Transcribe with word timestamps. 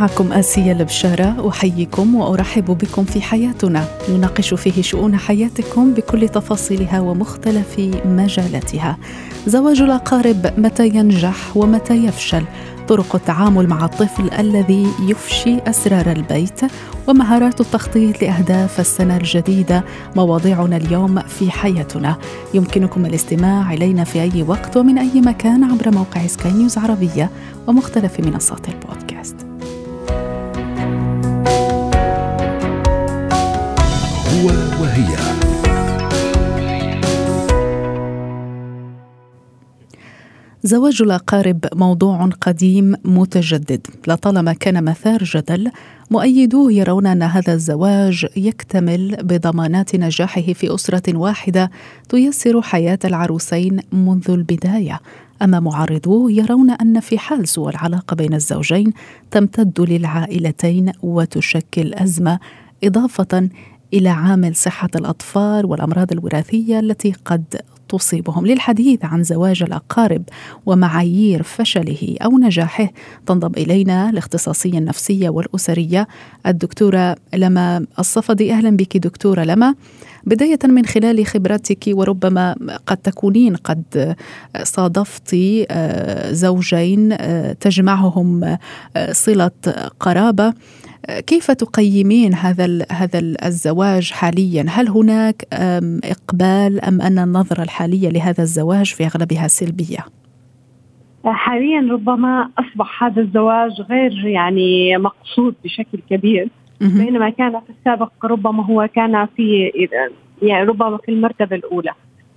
معكم 0.00 0.32
آسيا 0.32 0.72
البشارة 0.72 1.48
أحييكم 1.48 2.14
وأرحب 2.14 2.64
بكم 2.64 3.04
في 3.04 3.20
حياتنا. 3.20 3.84
نناقش 4.10 4.54
فيه 4.54 4.82
شؤون 4.82 5.16
حياتكم 5.16 5.94
بكل 5.94 6.28
تفاصيلها 6.28 7.00
ومختلف 7.00 7.80
مجالاتها. 8.04 8.96
زواج 9.46 9.80
الأقارب 9.80 10.52
متى 10.58 10.88
ينجح 10.88 11.56
ومتى 11.56 11.94
يفشل؟ 11.94 12.44
طرق 12.88 13.14
التعامل 13.14 13.66
مع 13.66 13.84
الطفل 13.84 14.30
الذي 14.38 14.86
يفشي 15.00 15.58
أسرار 15.58 16.12
البيت؟ 16.12 16.60
ومهارات 17.08 17.60
التخطيط 17.60 18.22
لأهداف 18.22 18.80
السنة 18.80 19.16
الجديدة؟ 19.16 19.84
مواضيعنا 20.16 20.76
اليوم 20.76 21.18
في 21.20 21.50
حياتنا. 21.50 22.16
يمكنكم 22.54 23.06
الاستماع 23.06 23.72
إلينا 23.72 24.04
في 24.04 24.22
أي 24.22 24.42
وقت 24.42 24.76
ومن 24.76 24.98
أي 24.98 25.20
مكان 25.20 25.64
عبر 25.64 25.90
موقع 25.94 26.26
سكاي 26.26 26.52
نيوز 26.52 26.78
عربية 26.78 27.30
ومختلف 27.66 28.20
منصات 28.20 28.68
البودكاست. 28.68 29.49
زواج 40.70 41.02
الأقارب 41.02 41.64
موضوع 41.74 42.26
قديم 42.26 42.94
متجدد. 43.04 43.86
لطالما 44.08 44.52
كان 44.52 44.84
مثار 44.84 45.24
جدل 45.24 45.70
مؤيدوه 46.10 46.72
يرون 46.72 47.06
أن 47.06 47.22
هذا 47.22 47.52
الزواج 47.52 48.26
يكتمل 48.36 49.16
بضمانات 49.22 49.96
نجاحه 49.96 50.52
في 50.52 50.74
أسرة 50.74 51.16
واحدة 51.16 51.70
تيسر 52.08 52.62
حياة 52.62 52.98
العروسين 53.04 53.80
منذ 53.92 54.30
البداية. 54.30 55.00
أما 55.42 55.60
معارضوه 55.60 56.32
يرون 56.32 56.70
أن 56.70 57.00
في 57.00 57.18
حال 57.18 57.48
سوء 57.48 57.68
العلاقة 57.68 58.14
بين 58.14 58.34
الزوجين 58.34 58.92
تمتد 59.30 59.80
للعائلتين 59.80 60.92
وتشكل 61.02 61.94
أزمة 61.94 62.38
إضافة 62.84 63.48
إلى 63.94 64.08
عامل 64.08 64.56
صحة 64.56 64.90
الأطفال 64.94 65.66
والأمراض 65.66 66.12
الوراثية 66.12 66.80
التي 66.80 67.14
قد 67.24 67.60
تصيبهم 67.90 68.46
للحديث 68.46 69.04
عن 69.04 69.22
زواج 69.22 69.62
الأقارب 69.62 70.22
ومعايير 70.66 71.42
فشله 71.42 72.16
أو 72.24 72.38
نجاحه. 72.38 72.88
تنضم 73.26 73.52
إلينا 73.56 74.10
الاختصاصية 74.10 74.78
النفسية 74.78 75.28
والأسرية 75.28 76.08
الدكتورة 76.46 77.16
لما 77.34 77.86
الصفدي. 77.98 78.52
أهلا 78.52 78.70
بك 78.70 78.96
دكتورة 78.96 79.42
لما. 79.42 79.74
بداية 80.24 80.58
من 80.64 80.86
خلال 80.86 81.26
خبرتك 81.26 81.84
وربما 81.88 82.56
قد 82.86 82.96
تكونين 82.96 83.56
قد 83.56 84.16
صادفت 84.62 85.36
آه، 85.70 86.32
زوجين 86.32 87.12
آه، 87.12 87.52
تجمعهم 87.52 88.44
آه، 88.96 89.12
صلة 89.12 89.50
قرابة. 90.00 90.54
كيف 91.08 91.50
تقيمين 91.50 92.34
هذا 92.34 92.86
هذا 92.90 93.18
الزواج 93.18 94.12
حاليا؟ 94.12 94.64
هل 94.68 94.88
هناك 94.88 95.46
إقبال 96.04 96.84
أم 96.84 97.00
أن 97.00 97.18
النظرة 97.18 97.62
الحالية 97.62 98.08
لهذا 98.08 98.42
الزواج 98.42 98.94
في 98.94 99.06
أغلبها 99.06 99.48
سلبية؟ 99.48 99.98
حاليا 101.24 101.88
ربما 101.92 102.50
أصبح 102.58 103.04
هذا 103.04 103.22
الزواج 103.22 103.80
غير 103.80 104.26
يعني 104.26 104.98
مقصود 104.98 105.54
بشكل 105.64 105.98
كبير 106.10 106.48
بينما 106.80 107.30
كان 107.30 107.50
في 107.50 107.70
السابق 107.78 108.12
ربما 108.24 108.64
هو 108.66 108.88
كان 108.94 109.26
في 109.36 109.72
يعني 110.42 110.64
ربما 110.64 110.96
في 110.96 111.10
المرتبة 111.10 111.56
الأولى 111.56 111.92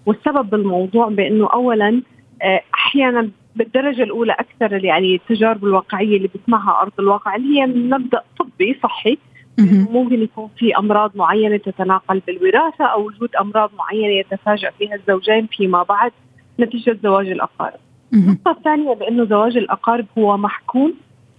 والسبب 0.05 0.49
بالموضوع 0.49 1.09
بأنه 1.09 1.49
اولا 1.53 2.01
آه، 2.41 2.61
أحيانا 2.73 3.29
بالدرجة 3.55 4.03
الأولى 4.03 4.33
أكثر 4.33 4.85
يعني 4.85 5.15
التجارب 5.15 5.65
الواقعية 5.65 6.17
اللي 6.17 6.29
بسمعها 6.35 6.81
أرض 6.81 6.91
الواقع 6.99 7.35
اللي 7.35 7.59
هي 7.59 7.65
مبدأ 7.67 8.21
طبي 8.63 8.79
صحي. 8.83 9.17
ممكن 9.91 10.21
يكون 10.21 10.49
في 10.57 10.77
أمراض 10.77 11.11
معينة 11.15 11.57
تتناقل 11.57 12.21
بالوراثة 12.27 12.85
أو 12.85 13.07
وجود 13.07 13.35
أمراض 13.35 13.71
معينة 13.77 14.13
يتفاجأ 14.13 14.71
فيها 14.79 14.95
الزوجين 14.95 15.47
فيما 15.47 15.83
بعد 15.83 16.11
نتيجة 16.59 16.97
زواج 17.03 17.27
الأقارب. 17.27 17.79
النقطة 18.13 18.51
الثانية 18.51 18.93
بأنه 18.93 19.25
زواج 19.25 19.57
الأقارب 19.57 20.05
هو 20.17 20.37
محكوم 20.37 20.93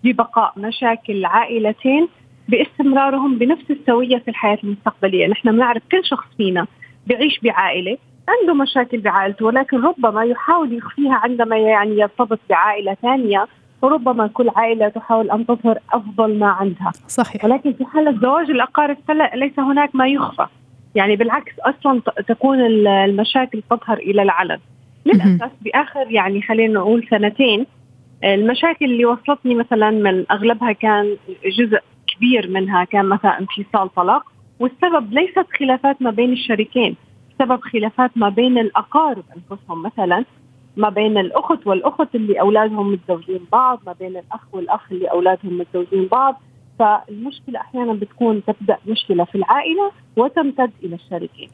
ببقاء 0.04 0.52
مشاكل 0.56 1.12
العائلتين 1.12 2.08
باستمرارهم 2.48 3.38
بنفس 3.38 3.70
السوية 3.70 4.18
في 4.18 4.28
الحياة 4.28 4.58
المستقبلية، 4.64 5.26
نحن 5.26 5.52
بنعرف 5.52 5.82
كل 5.92 6.04
شخص 6.04 6.26
فينا 6.36 6.66
بيعيش 7.06 7.40
بعائلة 7.42 7.98
عنده 8.28 8.54
مشاكل 8.54 9.00
بعائلته 9.00 9.46
ولكن 9.46 9.80
ربما 9.80 10.24
يحاول 10.24 10.72
يخفيها 10.72 11.14
عندما 11.14 11.56
يعني 11.56 11.98
يرتبط 11.98 12.38
بعائلة 12.50 12.94
ثانية 13.02 13.46
وربما 13.82 14.26
كل 14.26 14.50
عائلة 14.56 14.88
تحاول 14.88 15.30
أن 15.30 15.46
تظهر 15.46 15.78
أفضل 15.92 16.38
ما 16.38 16.46
عندها. 16.46 16.92
صحيح. 17.08 17.44
ولكن 17.44 17.72
في 17.72 17.84
حاله 17.84 18.20
زواج 18.20 18.50
الأقارب 18.50 18.96
ليس 19.34 19.58
هناك 19.58 19.94
ما 19.94 20.08
يخفى. 20.08 20.46
يعني 20.94 21.16
بالعكس 21.16 21.52
أصلا 21.60 22.02
تكون 22.28 22.60
المشاكل 22.60 23.62
تظهر 23.70 23.96
إلى 23.98 24.22
العلن. 24.22 24.58
للأسف 25.06 25.50
بآخر 25.60 26.10
يعني 26.10 26.42
خلينا 26.42 26.74
نقول 26.74 27.06
سنتين 27.10 27.66
المشاكل 28.24 28.84
اللي 28.84 29.04
وصلتني 29.04 29.54
مثلا 29.54 29.90
من 29.90 30.24
أغلبها 30.30 30.72
كان 30.72 31.16
جزء 31.58 31.78
كبير 32.06 32.50
منها 32.50 32.84
كان 32.84 33.06
مثلا 33.06 33.38
انفصال 33.40 33.94
طلاق 33.94 34.22
والسبب 34.60 35.12
ليست 35.12 35.46
خلافات 35.58 36.02
ما 36.02 36.10
بين 36.10 36.32
الشريكين 36.32 36.96
سبب 37.38 37.60
خلافات 37.60 38.10
ما 38.16 38.28
بين 38.28 38.58
الأقارب 38.58 39.24
أنفسهم. 39.36 39.82
مثلا 39.82 40.24
ما 40.76 40.88
بين 40.88 41.18
الأخت 41.18 41.66
والأخت 41.66 42.14
اللي 42.14 42.40
أولادهم 42.40 42.92
متزوجين 42.92 43.40
بعض 43.52 43.80
ما 43.86 43.92
بين 43.92 44.16
الأخ 44.16 44.40
والأخ 44.52 44.92
اللي 44.92 45.06
أولادهم 45.06 45.58
متزوجين 45.58 46.06
بعض. 46.06 46.40
فالمشكلة 46.78 47.60
أحيانا 47.60 47.92
بتكون 47.92 48.42
تبدأ 48.44 48.78
مشكلة 48.86 49.24
في 49.24 49.34
العائلة 49.34 49.90
وتمتد 50.16 50.70
إلى 50.84 50.94
الشريكين. 50.94 51.48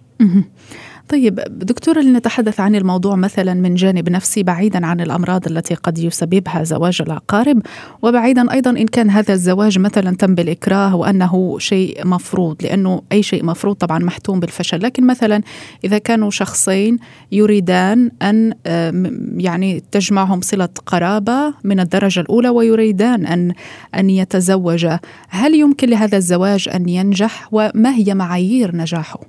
طيب 1.09 1.41
دكتورة 1.49 2.01
لنتحدث 2.01 2.61
عن 2.61 2.75
الموضوع 2.75 3.17
مثلا 3.17 3.55
من 3.55 3.75
جانب 3.75 4.09
نفسي 4.09 4.43
بعيدا 4.43 4.87
عن 4.87 5.01
الأمراض 5.01 5.47
التي 5.47 5.75
قد 5.75 5.99
يسببها 5.99 6.63
زواج 6.65 7.03
الأقارب 7.03 7.63
وبعيدا 8.03 8.53
أيضا 8.53 8.71
إن 8.71 8.87
كان 8.87 9.11
هذا 9.11 9.35
الزواج 9.35 9.79
مثلا 9.79 10.17
تم 10.17 10.35
بالإكراه 10.35 10.97
وأنه 10.97 11.59
شيء 11.59 12.07
مفروض 12.07 12.63
لأنه 12.63 13.03
أي 13.13 13.23
شيء 13.23 13.45
مفروض 13.45 13.77
طبعا 13.77 13.99
محتوم 13.99 14.41
بالفشل. 14.41 14.83
لكن 14.83 15.07
مثلا 15.07 15.43
إذا 15.85 15.99
كانوا 15.99 16.31
شخصين 16.31 16.99
يريدان 17.33 18.11
أن 18.23 18.55
يعني 19.37 19.83
تجمعهم 19.93 20.41
صلة 20.41 20.69
قرابة 20.87 21.55
من 21.65 21.81
الدرجة 21.81 22.21
الأولى 22.21 22.49
ويريدان 22.49 23.27
أن 23.27 23.53
أن 23.95 24.11
يتزوجا 24.11 25.01
هل 25.29 25.55
يمكن 25.55 25.89
لهذا 25.89 26.17
الزواج 26.17 26.69
أن 26.75 26.89
ينجح؟ 26.89 27.49
وما 27.53 27.95
هي 27.95 28.15
معايير 28.15 28.50
نجاحه؟ 28.59 29.21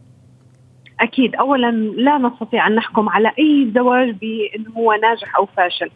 أكيد. 0.99 1.35
اولا 1.35 1.71
لا 1.97 2.17
نستطيع 2.17 2.67
أن 2.67 2.75
نحكم 2.75 3.09
على 3.09 3.31
أي 3.39 3.71
زواج 3.75 4.09
بأنه 4.09 4.71
هو 4.77 4.93
ناجح 4.93 5.35
أو 5.37 5.45
فاشل. 5.45 5.89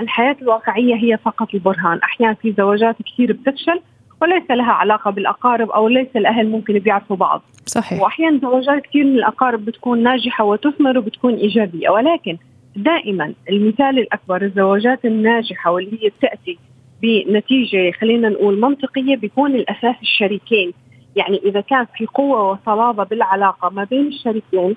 الحياة 0.00 0.36
الواقعية 0.42 0.94
هي 0.94 1.18
فقط 1.18 1.54
البرهان. 1.54 1.98
أحيانا 1.98 2.34
في 2.34 2.54
زواجات 2.58 2.96
كثير 3.02 3.32
بتفشل 3.32 3.80
وليس 4.22 4.50
لها 4.50 4.72
علاقة 4.72 5.10
بالأقارب 5.10 5.70
أو 5.70 5.88
ليس 5.88 6.08
الأهل 6.16 6.48
ممكن 6.48 6.78
بيعرفوا 6.78 7.16
بعض. 7.16 7.42
صحيح. 7.66 8.02
وأحيانا 8.02 8.38
زواجات 8.38 8.82
كثير 8.82 9.04
من 9.04 9.14
الأقارب 9.14 9.64
بتكون 9.64 10.02
ناجحة 10.02 10.44
وتثمر 10.44 10.98
وبتكون 10.98 11.34
إيجابية. 11.34 11.90
ولكن 11.90 12.36
دائما 12.76 13.32
المثال 13.50 13.98
الأكبر 13.98 14.42
الزواجات 14.42 15.04
الناجحة 15.04 15.70
واللي 15.70 16.04
هي 16.04 16.08
بتأتي 16.08 16.58
بنتيجة 17.02 17.90
خلينا 18.00 18.28
نقول 18.28 18.60
منطقية 18.60 19.16
بيكون 19.16 19.54
الأساس 19.54 19.96
الشريكين. 20.02 20.72
يعني 21.16 21.40
إذا 21.44 21.60
كان 21.60 21.86
في 21.96 22.06
قوة 22.06 22.50
وصلابه 22.50 23.04
بالعلاقة 23.04 23.70
ما 23.70 23.84
بين 23.84 24.06
الشريكين 24.06 24.76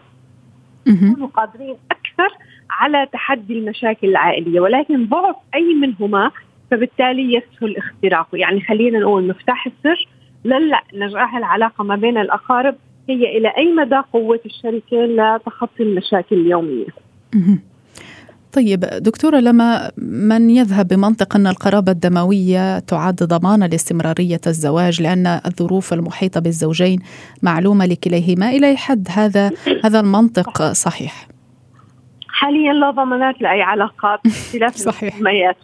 يكونوا 0.87 1.27
قادرين 1.27 1.75
أكثر 1.91 2.37
على 2.69 3.07
تحدي 3.13 3.59
المشاكل 3.59 4.07
العائلية 4.07 4.59
ولكن 4.59 5.05
ضعف 5.05 5.35
أي 5.55 5.73
منهما 5.73 6.31
فبالتالي 6.71 7.33
يسهل 7.33 7.77
اختراقه 7.77 8.35
يعني 8.37 8.61
خلينا 8.61 8.99
نقول 8.99 9.27
مفتاح 9.27 9.67
السر 9.67 10.07
لنجاح 10.93 11.35
العلاقة 11.35 11.83
ما 11.83 11.95
بين 11.95 12.17
الأقارب 12.17 12.75
هي 13.09 13.37
إلى 13.37 13.47
أي 13.57 13.73
مدى 13.73 14.01
قوة 14.13 14.39
الشريكين 14.45 15.05
لتخطي 15.15 15.83
المشاكل 15.83 16.35
اليومية. 16.35 16.85
طيب 18.55 18.79
دكتورة 18.79 19.37
لما 19.37 19.91
من 19.97 20.49
يذهب 20.49 20.87
بمنطق 20.87 21.35
أن 21.35 21.47
القرابة 21.47 21.91
الدموية 21.91 22.79
تعد 22.79 23.15
ضمانا 23.15 23.65
لاستمرارية 23.65 24.41
الزواج 24.47 25.01
لأن 25.01 25.27
الظروف 25.27 25.93
المحيطة 25.93 26.39
بالزوجين 26.39 26.99
معلومة 27.43 27.85
لكليهما 27.85 28.49
إلى 28.49 28.77
حد 28.77 29.07
هذا 29.11 29.51
هذا 29.83 29.99
المنطق 29.99 30.63
صحيح؟ 30.71 31.27
حاليا 32.29 32.73
لا 32.73 32.91
ضمانات 32.91 33.41
لأي 33.41 33.61
علاقات 33.61 34.19
باختلاف 34.25 34.75
صحيح. 34.75 35.17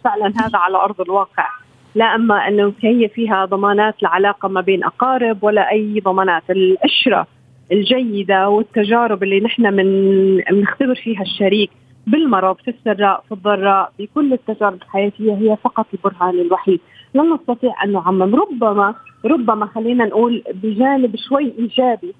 فعلا 0.04 0.32
هذا 0.36 0.58
على 0.58 0.76
أرض 0.76 1.00
الواقع. 1.00 1.48
لا 1.94 2.04
أما 2.04 2.48
أنه 2.48 2.72
هي 2.80 3.08
فيها 3.08 3.44
ضمانات 3.44 4.02
لعلاقة 4.02 4.48
ما 4.48 4.60
بين 4.60 4.84
أقارب 4.84 5.44
ولا 5.44 5.70
أي 5.70 6.00
ضمانات. 6.04 6.42
الاشره 6.50 7.26
الجيدة 7.72 8.48
والتجارب 8.48 9.22
اللي 9.22 9.40
نحن 9.40 9.62
من 9.62 10.36
بنختبر 10.36 10.94
فيها 10.94 11.22
الشريك 11.22 11.70
بالمرض 12.06 12.56
في 12.56 12.70
السراء 12.70 13.24
في 13.28 13.32
الضراء 13.32 13.92
بكل 13.98 14.32
التجارب 14.32 14.82
الحياتية 14.82 15.32
هي 15.32 15.56
فقط 15.56 15.86
البرهان 15.94 16.40
الوحيد. 16.40 16.80
لا 17.14 17.22
نستطيع 17.22 17.84
أن 17.84 17.92
نعمم. 17.92 18.34
ربما 18.34 18.94
ربما 19.24 19.66
خلينا 19.66 20.04
نقول 20.04 20.42
بجانب 20.54 21.16
شوي 21.16 21.52
إيجابي. 21.58 22.14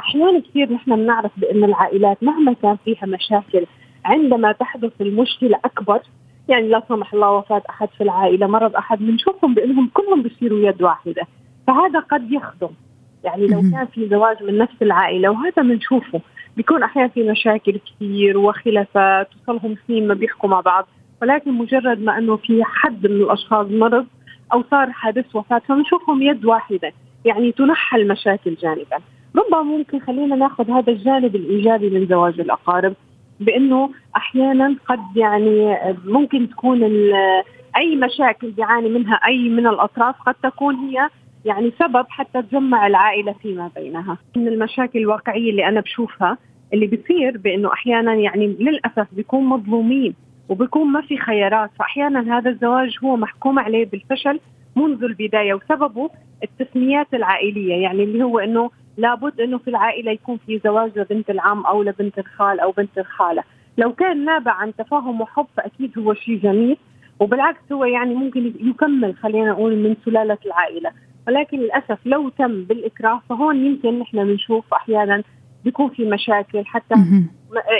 أحيانا 0.00 0.40
كثير 0.40 0.72
نحن 0.72 0.96
بنعرف 0.96 1.30
بأن 1.36 1.64
العائلات 1.64 2.22
مهما 2.22 2.52
كان 2.52 2.76
فيها 2.84 3.06
مشاكل 3.06 3.66
عندما 4.04 4.52
تحدث 4.52 4.92
المشكلة 5.00 5.58
أكبر 5.64 6.00
يعني 6.48 6.68
لا 6.68 6.82
سمح 6.88 7.14
الله 7.14 7.30
وفاة 7.32 7.62
أحد 7.70 7.88
في 7.88 8.02
العائلة 8.04 8.46
مرض 8.46 8.76
أحد 8.76 8.98
بنشوفهم 8.98 9.54
بأنهم 9.54 9.90
كلهم 9.94 10.22
بيصيروا 10.22 10.58
يد 10.58 10.82
واحدة. 10.82 11.26
فهذا 11.66 11.98
قد 12.00 12.32
يخدم. 12.32 12.70
يعني 13.24 13.46
لو 13.46 13.60
كان 13.60 13.86
في 13.86 14.08
زواج 14.08 14.42
من 14.42 14.58
نفس 14.58 14.82
العائلة 14.82 15.28
وهذا 15.28 15.62
بنشوفه. 15.62 16.20
بيكون 16.56 16.82
أحيانا 16.82 17.08
في 17.08 17.22
مشاكل 17.30 17.78
كثير 17.78 18.38
وخلافات 18.38 19.28
وصلهم 19.42 19.76
سنين 19.86 20.08
ما 20.08 20.14
بيحكوا 20.14 20.48
مع 20.48 20.60
بعض. 20.60 20.86
ولكن 21.22 21.52
مجرد 21.52 22.00
ما 22.00 22.18
إنه 22.18 22.36
في 22.36 22.64
حد 22.64 23.06
من 23.06 23.16
الأشخاص 23.16 23.66
مرض 23.70 24.06
أو 24.52 24.64
صار 24.70 24.92
حادث 24.92 25.36
وفاة 25.36 25.62
فبنشوفهم 25.68 26.22
يد 26.22 26.44
واحدة. 26.44 26.92
يعني 27.24 27.52
تنحى 27.52 27.96
المشاكل 27.96 28.54
جانبا. 28.54 28.98
ربما 29.36 29.62
ممكن 29.62 30.00
خلينا 30.00 30.36
ناخذ 30.36 30.70
هذا 30.70 30.92
الجانب 30.92 31.36
الإيجابي 31.36 31.90
من 31.90 32.06
زواج 32.06 32.40
الأقارب 32.40 32.94
بإنه 33.40 33.90
أحيانا 34.16 34.76
قد 34.88 35.16
يعني 35.16 35.78
ممكن 36.04 36.50
تكون 36.50 36.82
أي 37.76 37.96
مشاكل 37.96 38.50
بيعاني 38.50 38.88
منها 38.88 39.14
أي 39.14 39.48
من 39.48 39.66
الأطراف 39.66 40.14
قد 40.26 40.34
تكون 40.34 40.74
هي 40.74 41.08
يعني 41.44 41.72
سبب 41.78 42.06
حتى 42.08 42.42
تجمع 42.42 42.86
العائلة 42.86 43.32
فيما 43.32 43.70
بينها. 43.76 44.18
من 44.36 44.48
المشاكل 44.48 44.98
الواقعية 44.98 45.50
اللي 45.50 45.68
أنا 45.68 45.80
بشوفها 45.80 46.38
اللي 46.72 46.86
بتصير 46.86 47.38
بإنه 47.38 47.72
أحيانا 47.72 48.14
يعني 48.14 48.46
للأسف 48.46 49.06
بيكون 49.12 49.44
مظلومين 49.44 50.14
وبيكون 50.48 50.86
ما 50.86 51.00
في 51.00 51.18
خيارات. 51.18 51.70
فأحيانا 51.78 52.38
هذا 52.38 52.50
الزواج 52.50 52.98
هو 53.04 53.16
محكوم 53.16 53.58
عليه 53.58 53.86
بالفشل 53.86 54.40
منذ 54.76 55.04
البداية 55.04 55.54
وسببه 55.54 56.10
التسميات 56.42 57.14
العائلية. 57.14 57.74
يعني 57.74 58.04
اللي 58.04 58.24
هو 58.24 58.38
إنه 58.38 58.70
لابد 58.96 59.40
إنه 59.40 59.58
في 59.58 59.68
العائلة 59.68 60.12
يكون 60.12 60.38
في 60.46 60.60
زواج 60.64 60.98
لبنت 60.98 61.30
العم 61.30 61.66
أو 61.66 61.82
لبنت 61.82 62.18
الخال 62.18 62.60
أو 62.60 62.70
بنت 62.70 62.98
الخالة. 62.98 63.42
لو 63.78 63.92
كان 63.92 64.24
نابع 64.24 64.52
عن 64.52 64.74
تفاهم 64.76 65.20
وحب 65.20 65.46
فأكيد 65.56 65.98
هو 65.98 66.14
شيء 66.14 66.38
جميل 66.38 66.76
وبالعكس 67.20 67.72
هو 67.72 67.84
يعني 67.84 68.14
ممكن 68.14 68.52
يكمل 68.60 69.14
خلينا 69.14 69.50
نقول 69.50 69.76
من 69.76 69.96
سلالة 70.04 70.38
العائلة. 70.46 70.90
ولكن 71.28 71.58
للأسف 71.58 71.98
لو 72.04 72.28
تم 72.28 72.64
بالإكراه 72.64 73.22
فهون 73.28 73.66
يمكن 73.66 73.98
نحن 73.98 74.24
بنشوف 74.24 74.74
أحيانا 74.74 75.22
بيكون 75.64 75.88
في 75.88 76.04
مشاكل 76.04 76.66
حتى 76.66 76.94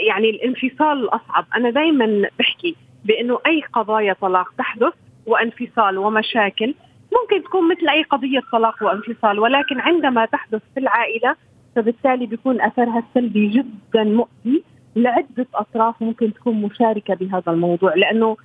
يعني 0.09 0.31
الانفصال 0.31 1.05
الاصعب 1.05 1.47
أنا 1.57 1.71
دائما 1.71 2.29
بحكي 2.39 2.77
بأنه 3.05 3.39
أي 3.47 3.63
قضايا 3.73 4.13
طلاق 4.13 4.55
تحدث 4.59 4.93
وانفصال 5.27 5.99
ومشاكل 5.99 6.75
ممكن 7.13 7.45
تكون 7.45 7.69
مثل 7.69 7.89
أي 7.89 8.03
قضية 8.03 8.41
طلاق 8.53 8.83
وانفصال 8.83 9.39
ولكن 9.39 9.81
عندما 9.81 10.27
تحدث 10.27 10.63
في 10.75 10.81
العائلة 10.81 11.37
فبالتالي 11.77 12.27
بيكون 12.27 12.61
أثرها 12.61 13.03
السلبي 13.09 13.49
جدا 13.49 14.05
مؤذي 14.05 14.63
لعدة 14.97 15.47
أطراف 15.55 16.03
ممكن 16.03 16.35
تكون 16.35 16.63
مشاركة 16.63 17.15
بهذا 17.15 17.53
الموضوع 17.53 17.95
لأنه 17.95 18.37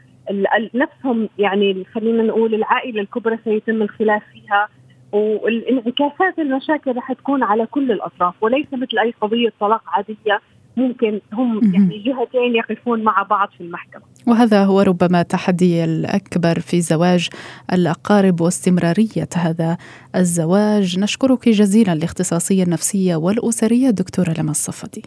نفسهم 0.73 1.29
يعني 1.37 1.85
خلينا 1.93 2.23
نقول 2.23 2.55
العائلة 2.55 3.01
الكبرى 3.01 3.37
سيتم 3.43 3.81
الخلاف 3.81 4.23
فيها 4.33 4.69
والانعكاسات 5.11 6.39
المشاكل 6.39 6.95
رح 6.95 7.13
تكون 7.13 7.43
على 7.43 7.65
كل 7.65 7.91
الأطراف 7.91 8.33
وليس 8.41 8.67
مثل 8.73 8.99
أي 9.03 9.13
قضية 9.21 9.53
طلاق 9.59 9.81
عادية 9.87 10.41
ممكن 10.77 11.21
هم 11.33 11.73
يعني 11.73 11.97
جهتين 11.97 12.55
يقفون 12.55 13.03
مع 13.03 13.23
بعض 13.29 13.49
في 13.57 13.63
المحكمة. 13.63 14.01
وهذا 14.27 14.63
هو 14.63 14.81
ربما 14.81 15.21
التحدي 15.21 15.83
الأكبر 15.83 16.59
في 16.59 16.81
زواج 16.81 17.29
الأقارب 17.73 18.41
واستمرارية 18.41 19.29
هذا 19.35 19.77
الزواج. 20.15 20.99
نشكرك 20.99 21.49
جزيلا 21.49 21.95
لاختصاصية 21.95 22.63
النفسية 22.63 23.15
والأسرية 23.15 23.89
دكتورة 23.89 24.33
لما 24.39 24.51
الصفدي. 24.51 25.03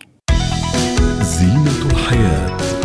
زينة 1.23 1.91
الحياة. 1.93 2.82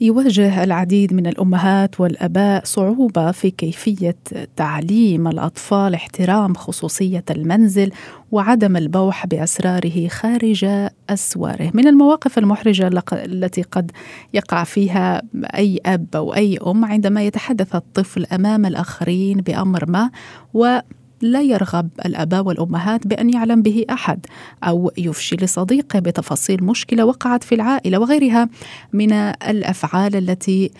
يواجه 0.00 0.64
العديد 0.64 1.14
من 1.14 1.26
الأمهات 1.26 2.00
والأباء 2.00 2.64
صعوبة 2.64 3.30
في 3.30 3.50
كيفية 3.50 4.16
تعليم 4.56 5.28
الأطفال 5.28 5.94
احترام 5.94 6.54
خصوصية 6.54 7.24
المنزل 7.30 7.92
وعدم 8.32 8.76
البوح 8.76 9.26
بأسراره 9.26 10.08
خارج 10.08 10.66
أسواره. 11.10 11.70
من 11.74 11.86
المواقف 11.86 12.38
المحرجة 12.38 12.90
التي 13.12 13.62
قد 13.62 13.90
يقع 14.34 14.64
فيها 14.64 15.22
أي 15.44 15.80
أب 15.86 16.06
أو 16.14 16.34
أي 16.34 16.58
أم 16.66 16.84
عندما 16.84 17.22
يتحدث 17.22 17.74
الطفل 17.74 18.26
أمام 18.32 18.66
الآخرين 18.66 19.36
بأمر 19.36 19.90
ما 19.90 20.10
و 20.54 20.78
لا 21.24 21.42
يرغب 21.42 21.88
الأباء 22.06 22.46
والأمهات 22.46 23.06
بأن 23.06 23.30
يعلم 23.30 23.62
به 23.62 23.84
أحد 23.90 24.26
أو 24.64 24.90
يفشي 24.98 25.36
لصديقه 25.36 25.98
بتفاصيل 25.98 26.64
مشكلة 26.64 27.04
وقعت 27.04 27.44
في 27.44 27.54
العائلة 27.54 27.98
وغيرها 27.98 28.48
من 28.92 29.12
الأفعال 29.12 30.16
التي 30.16 30.70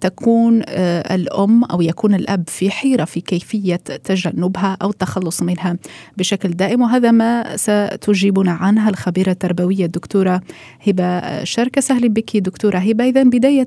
تكون 0.00 0.62
آه، 0.68 1.14
الأم 1.14 1.64
أو 1.64 1.82
يكون 1.82 2.14
الأب 2.14 2.48
في 2.48 2.70
حيرة 2.70 3.04
في 3.04 3.20
كيفية 3.20 3.76
تجنبها 3.76 4.76
أو 4.82 4.90
التخلص 4.90 5.42
منها 5.42 5.76
بشكل 6.16 6.50
دائم. 6.50 6.82
وهذا 6.82 7.10
ما 7.10 7.56
ستجيبنا 7.56 8.52
عنها 8.52 8.90
الخبيرة 8.90 9.30
التربوية 9.30 9.84
الدكتورة 9.84 10.40
هبة 10.86 11.44
شركة. 11.44 11.80
سهل 11.80 12.08
بك 12.08 12.36
دكتورة 12.36 12.78
هبة. 12.78 13.04
اذا 13.04 13.22
بداية 13.22 13.66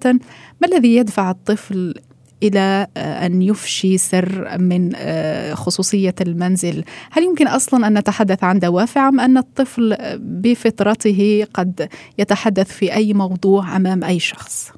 ما 0.61 0.67
الذي 0.67 0.95
يدفع 0.95 1.31
الطفل 1.31 1.93
إلى 2.43 2.87
آه، 2.97 3.25
أن 3.25 3.41
يفشي 3.41 3.97
سر 3.97 4.57
من 4.59 4.91
آه، 4.95 5.53
خصوصية 5.53 6.15
المنزل، 6.21 6.83
هل 7.11 7.23
يمكن 7.23 7.47
أصلا 7.47 7.87
أن 7.87 7.97
نتحدث 7.97 8.43
عن 8.43 8.59
دوافع 8.59 9.07
أم 9.07 9.19
أن 9.19 9.37
الطفل 9.37 9.97
بفطرته 10.19 11.47
قد 11.53 11.89
يتحدث 12.17 12.71
في 12.71 12.93
أي 12.93 13.13
موضوع 13.13 13.75
أمام 13.75 14.03
أي 14.03 14.19
شخص؟ 14.19 14.73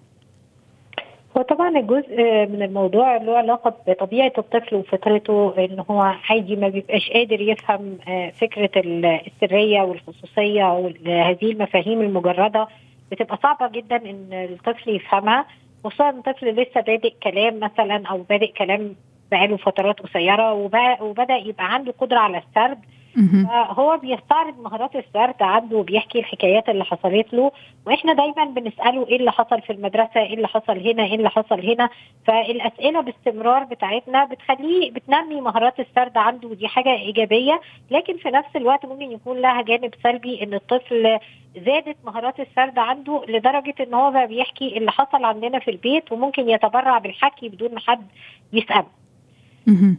هو 1.38 1.42
طبعا 1.42 1.80
الجزء 1.80 2.18
من 2.50 2.62
الموضوع 2.62 3.18
له 3.18 3.38
علاقة 3.38 3.76
بطبيعة 3.88 4.32
الطفل 4.38 4.76
وفطرته 4.76 5.54
إن 5.58 5.84
هو 5.90 6.02
عادي 6.30 6.56
ما 6.56 6.68
بيبقاش 6.70 7.10
قادر 7.10 7.42
يفهم 7.42 7.98
آه، 8.08 8.30
فكرة 8.30 8.72
السرية 9.28 9.82
والخصوصية 9.82 10.64
وهذه 10.64 11.52
المفاهيم 11.52 12.02
المجردة. 12.02 12.68
بتبقى 13.12 13.40
صعبة 13.44 13.68
جدا 13.68 13.96
إن 13.96 14.28
الطفل 14.32 14.96
يفهمها. 14.96 15.46
خصوصا 15.90 16.22
طفل 16.26 16.48
لسه 16.48 16.82
بادئ 16.82 17.14
كلام 17.24 17.60
مثلا 17.60 18.08
أو 18.08 18.18
بادئ 18.18 18.52
كلام 18.52 18.96
بقاله 19.32 19.58
فترات 19.58 20.00
قصيرة 20.00 20.54
وبدأ 21.02 21.36
يبقى 21.36 21.74
عنده 21.74 21.92
قدرة 21.92 22.18
على 22.20 22.38
السرد 22.38 22.80
فهو 23.48 23.98
بيستعرض 23.98 24.60
مهارات 24.60 24.96
السرد 24.96 25.36
عنده 25.42 25.78
وبيحكي 25.78 26.20
الحكايات 26.20 26.70
اللي 26.70 26.86
حصلت 26.86 27.34
له 27.34 27.52
وإحنا 27.86 28.14
دايما 28.14 28.46
بنسأله 28.46 29.08
إيه 29.08 29.16
اللي 29.16 29.32
حصل 29.32 29.62
في 29.62 29.74
المدرسة 29.74 30.22
إيه 30.22 30.34
اللي 30.34 30.48
حصل 30.48 30.78
هنا 30.88 31.04
إيه 31.04 31.16
اللي 31.16 31.30
حصل 31.30 31.60
هنا. 31.70 31.90
فالأسئلة 32.28 33.02
باستمرار 33.02 33.64
بتاعتنا 33.64 34.26
بتخليه 34.26 34.92
بتنمي 34.92 35.42
مهارات 35.42 35.80
السرد 35.80 36.18
عنده 36.18 36.48
ودي 36.48 36.68
حاجة 36.68 36.90
إيجابية. 36.96 37.62
لكن 37.92 38.18
في 38.18 38.30
نفس 38.30 38.56
الوقت 38.56 38.86
ممكن 38.86 39.12
يكون 39.12 39.38
لها 39.38 39.62
جانب 39.62 39.94
سلبي 40.04 40.44
إن 40.44 40.54
الطفل 40.54 41.20
زادت 41.66 41.98
مهارات 42.06 42.40
السرد 42.40 42.80
عنده 42.80 43.22
لدرجة 43.28 43.76
إن 43.80 43.94
هو 43.94 44.12
بقى 44.12 44.28
بيحكي 44.28 44.78
اللي 44.78 44.92
حصل 44.92 45.24
عندنا 45.26 45.60
في 45.60 45.72
البيت 45.72 46.12
وممكن 46.12 46.50
يتبرع 46.50 46.98
بالحكي 46.98 47.50
بدون 47.50 47.74
ما 47.74 47.80
حد 47.80 48.08
يسأله. 48.54 48.97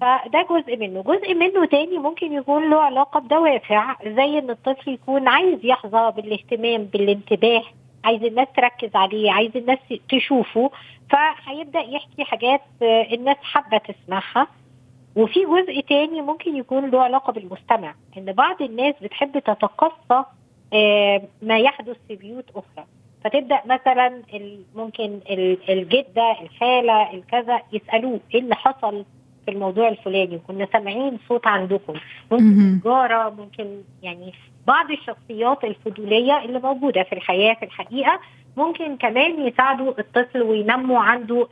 فده 0.01 0.47
جزء 0.51 0.77
منه. 0.77 1.03
جزء 1.03 1.35
منه 1.35 1.65
تاني 1.67 1.99
ممكن 1.99 2.33
يكون 2.33 2.71
له 2.71 2.81
علاقة 2.81 3.21
بدوافع 3.21 3.97
زي 4.05 4.39
إن 4.39 4.51
الطفل 4.51 4.91
يكون 4.91 5.29
عايز 5.29 5.59
يحظى 5.65 6.13
بالاهتمام 6.17 6.85
بالانتباه 6.85 7.63
عايز 8.05 8.25
الناس 8.25 8.49
تركز 8.57 8.91
عليه 8.97 9.33
عايز 9.33 9.57
الناس 9.57 9.79
تشوفه. 10.09 10.71
فهيبدأ 11.11 11.81
يحكي 11.81 12.25
حاجات 12.25 12.61
الناس 12.83 13.37
حابة 13.43 13.79
تسمعها. 13.79 14.47
وفي 15.17 15.45
جزء 15.45 15.81
تاني 15.81 16.21
ممكن 16.21 16.57
يكون 16.57 16.91
له 16.91 17.03
علاقة 17.03 17.33
بالمستمع 17.33 17.95
إن 18.19 18.33
بعض 18.33 18.63
الناس 18.63 18.95
بتحب 19.03 19.39
تتقصى 19.39 20.25
آه، 20.73 21.23
ما 21.43 21.59
يحدث 21.59 21.97
في 22.09 22.17
بيوت 22.17 22.45
أخرى. 22.51 22.87
فتبدأ 23.25 23.61
مثلا 23.67 24.23
ممكن 24.75 25.21
الجدة 25.69 26.37
الخالة 26.43 27.13
الكذا 27.13 27.61
يسألوه 27.73 28.21
إيه 28.35 28.41
اللي 28.41 28.55
حصل؟ 28.55 29.05
في 29.49 29.55
الموضوع 29.55 29.89
الفلاني 29.89 30.39
كنا 30.47 30.69
سامعين 30.73 31.19
صوت 31.29 31.47
عندكم. 31.47 31.95
ممكن 32.31 32.81
جاره 32.85 33.31
ممكن 33.31 33.83
يعني 34.03 34.33
بعض 34.67 34.91
الشخصيات 34.91 35.65
الفضولية 35.65 36.45
اللي 36.45 36.59
موجودة 36.59 37.03
في 37.03 37.13
الحياة 37.13 37.55
في 37.55 37.65
الحقيقة 37.65 38.21
ممكن 38.57 38.97
كمان 38.97 39.47
يساعدوا 39.47 39.93
الطفل 39.99 40.43
وينموا 40.43 40.99
عنده 41.01 41.49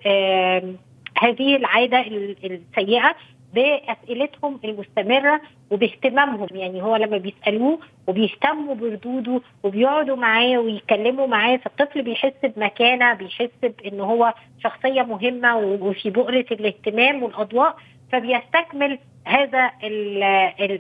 هذه 1.19 1.57
العادة 1.57 2.01
السيئة. 2.01 3.15
بأسئلتهم 3.57 4.61
المستمرة 4.65 5.41
وباهتمامهم. 5.71 6.49
يعني 6.53 6.83
هو 6.83 6.97
لما 6.97 7.17
بيسألوه 7.17 7.79
وبيهتموا 8.07 8.75
بردوده 8.75 9.41
وبيقعدوا 9.63 10.17
معاه 10.17 10.59
ويتكلموا 10.59 11.27
معاه 11.27 11.57
فالطفل 11.57 12.03
بيحس 12.03 12.33
بمكانة 12.45 13.15
بيحس 13.15 13.51
بإن 13.63 14.01
هو 14.01 14.35
شخصية 14.65 15.03
مهمة 15.03 15.57
وفي 15.57 16.11
بؤرة 16.11 16.47
الاهتمام 16.51 17.23
والأضواء 17.23 17.77
فبيستكمل 18.13 18.99
هذا 19.25 19.71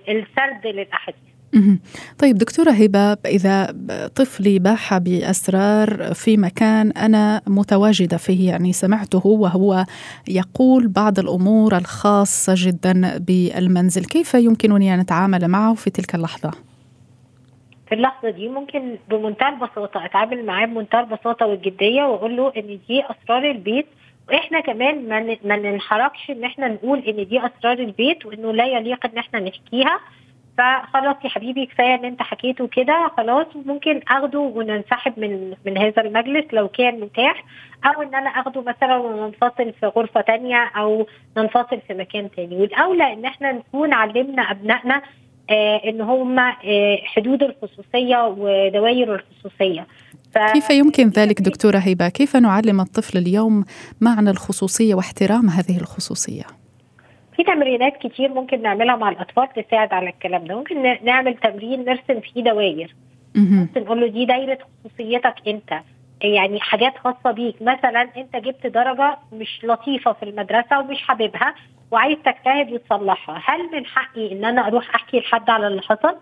السرد 0.08 0.66
للاحاديث 0.66 1.35
طيب 2.18 2.38
دكتورة 2.38 2.70
هبة 2.70 3.12
إذا 3.26 3.74
طفلي 4.14 4.58
باح 4.58 4.98
بأسرار 4.98 6.14
في 6.14 6.36
مكان 6.36 6.90
أنا 6.92 7.42
متواجدة 7.46 8.16
فيه 8.16 8.48
يعني 8.50 8.72
سمعته 8.72 9.26
وهو 9.26 9.84
يقول 10.28 10.88
بعض 10.88 11.18
الأمور 11.18 11.76
الخاصة 11.76 12.54
جدا 12.56 13.18
بالمنزل 13.18 14.04
كيف 14.04 14.34
يمكنني 14.34 14.94
أن 14.94 15.00
أتعامل 15.00 15.48
معه 15.48 15.74
في 15.74 15.90
تلك 15.90 16.14
اللحظة؟ 16.14 16.50
في 17.88 17.94
اللحظة 17.94 18.30
دي 18.30 18.48
ممكن 18.48 18.96
بمنتهى 19.10 19.48
البساطة 19.48 20.04
أتعامل 20.04 20.46
معاه 20.46 20.66
بمنتهى 20.66 21.00
البساطة 21.00 21.46
والجدية 21.46 22.02
وأقول 22.02 22.36
له 22.36 22.52
إن 22.56 22.78
دي 22.88 23.02
أسرار 23.02 23.50
البيت. 23.50 23.86
وإحنا 24.28 24.60
كمان 24.60 25.08
ما 25.44 25.56
ننحركش 25.56 26.30
إن 26.30 26.44
إحنا 26.44 26.68
نقول 26.68 26.98
إن 26.98 27.28
دي 27.28 27.38
أسرار 27.38 27.78
البيت 27.78 28.26
وإنه 28.26 28.52
لا 28.52 28.66
يليق 28.66 29.06
إن 29.06 29.18
إحنا 29.18 29.40
نحكيها. 29.40 30.00
فخلاص 30.58 31.16
يا 31.24 31.28
حبيبي 31.28 31.66
كفاية 31.66 31.94
إن 31.94 32.04
أنت 32.04 32.22
حكيته 32.22 32.66
كده 32.66 33.10
خلاص 33.16 33.46
ممكن 33.66 34.00
آخده 34.08 34.38
وننسحب 34.38 35.12
من 35.18 35.54
من 35.66 35.78
هذا 35.78 36.02
المجلس 36.02 36.44
لو 36.52 36.68
كان 36.68 37.00
متاح 37.00 37.44
أو 37.84 38.02
إن 38.02 38.14
أنا 38.14 38.30
آخده 38.30 38.60
مثلا 38.62 38.96
وننفصل 38.96 39.72
في 39.80 39.86
غرفة 39.86 40.20
تانية 40.20 40.70
أو 40.76 41.06
ننفصل 41.36 41.80
في 41.88 41.94
مكان 41.94 42.30
تاني 42.36 42.56
والأولى 42.56 43.12
إن 43.12 43.24
إحنا 43.24 43.52
نكون 43.52 43.92
علمنا 43.92 44.42
أبنائنا 44.42 45.02
آه 45.50 45.80
إن 45.84 46.00
هم 46.00 46.38
آه 46.38 46.98
حدود 47.04 47.42
الخصوصية 47.42 48.26
ودوائر 48.26 49.14
الخصوصية 49.14 49.86
كيف 50.52 50.70
يمكن 50.70 51.08
ذلك 51.08 51.40
دكتورة 51.42 51.78
هبه؟ 51.78 52.08
كيف 52.08 52.36
نعلم 52.36 52.80
الطفل 52.80 53.18
اليوم 53.18 53.64
معنى 54.00 54.30
الخصوصية 54.30 54.94
واحترام 54.94 55.48
هذه 55.48 55.76
الخصوصية؟ 55.80 56.42
في 57.36 57.42
تمرينات 57.42 57.96
كتير 57.96 58.28
ممكن 58.28 58.62
نعملها 58.62 58.96
مع 58.96 59.08
الأطفال 59.08 59.48
تساعد 59.64 59.92
على 59.92 60.10
الكلام 60.10 60.44
ده. 60.44 60.56
ممكن 60.56 60.96
نعمل 61.04 61.34
تمرين 61.36 61.84
نرسم 61.84 62.20
فيه 62.20 62.44
دوائر. 62.44 62.94
نقول 63.76 64.00
له 64.00 64.06
دي 64.06 64.24
دايرة 64.24 64.58
خصوصيتك 64.84 65.34
أنت. 65.48 65.80
يعني 66.22 66.60
حاجات 66.60 66.98
خاصة 66.98 67.30
بيك. 67.30 67.62
مثلا 67.62 68.08
أنت 68.16 68.36
جبت 68.36 68.66
درجة 68.66 69.18
مش 69.32 69.60
لطيفة 69.64 70.12
في 70.12 70.22
المدرسة 70.22 70.78
ومش 70.80 71.02
حاببها 71.02 71.54
وعايز 71.90 72.18
تجتهد 72.24 72.72
وتصلحها. 72.72 73.42
هل 73.44 73.60
من 73.72 73.86
حقي 73.86 74.32
إن 74.32 74.44
أنا 74.44 74.66
أروح 74.66 74.94
أحكي 74.94 75.20
لحد 75.20 75.50
على 75.50 75.66
اللي 75.66 75.82
حصل؟ 75.82 76.16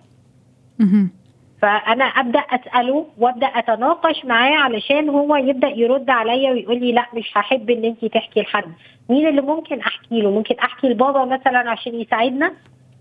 فأنا 1.64 2.04
أبدأ 2.04 2.38
أسأله 2.38 3.06
وأبدأ 3.18 3.46
أتناقش 3.46 4.24
معاه 4.24 4.54
علشان 4.56 5.08
هو 5.08 5.36
يبدأ 5.36 5.68
يرد 5.68 6.10
عليا 6.10 6.50
ويقول 6.50 6.80
لي 6.80 6.92
لا 6.92 7.06
مش 7.14 7.30
هحب 7.36 7.70
إن 7.70 7.84
انت 7.84 8.04
تحكي 8.04 8.40
لحد. 8.40 8.64
مين 9.08 9.28
اللي 9.28 9.40
ممكن 9.40 9.80
أحكي 9.80 10.20
له؟ 10.20 10.30
ممكن 10.30 10.54
أحكي 10.58 10.88
لبابا 10.88 11.24
مثلا 11.24 11.70
عشان 11.70 12.00
يساعدنا؟ 12.00 12.52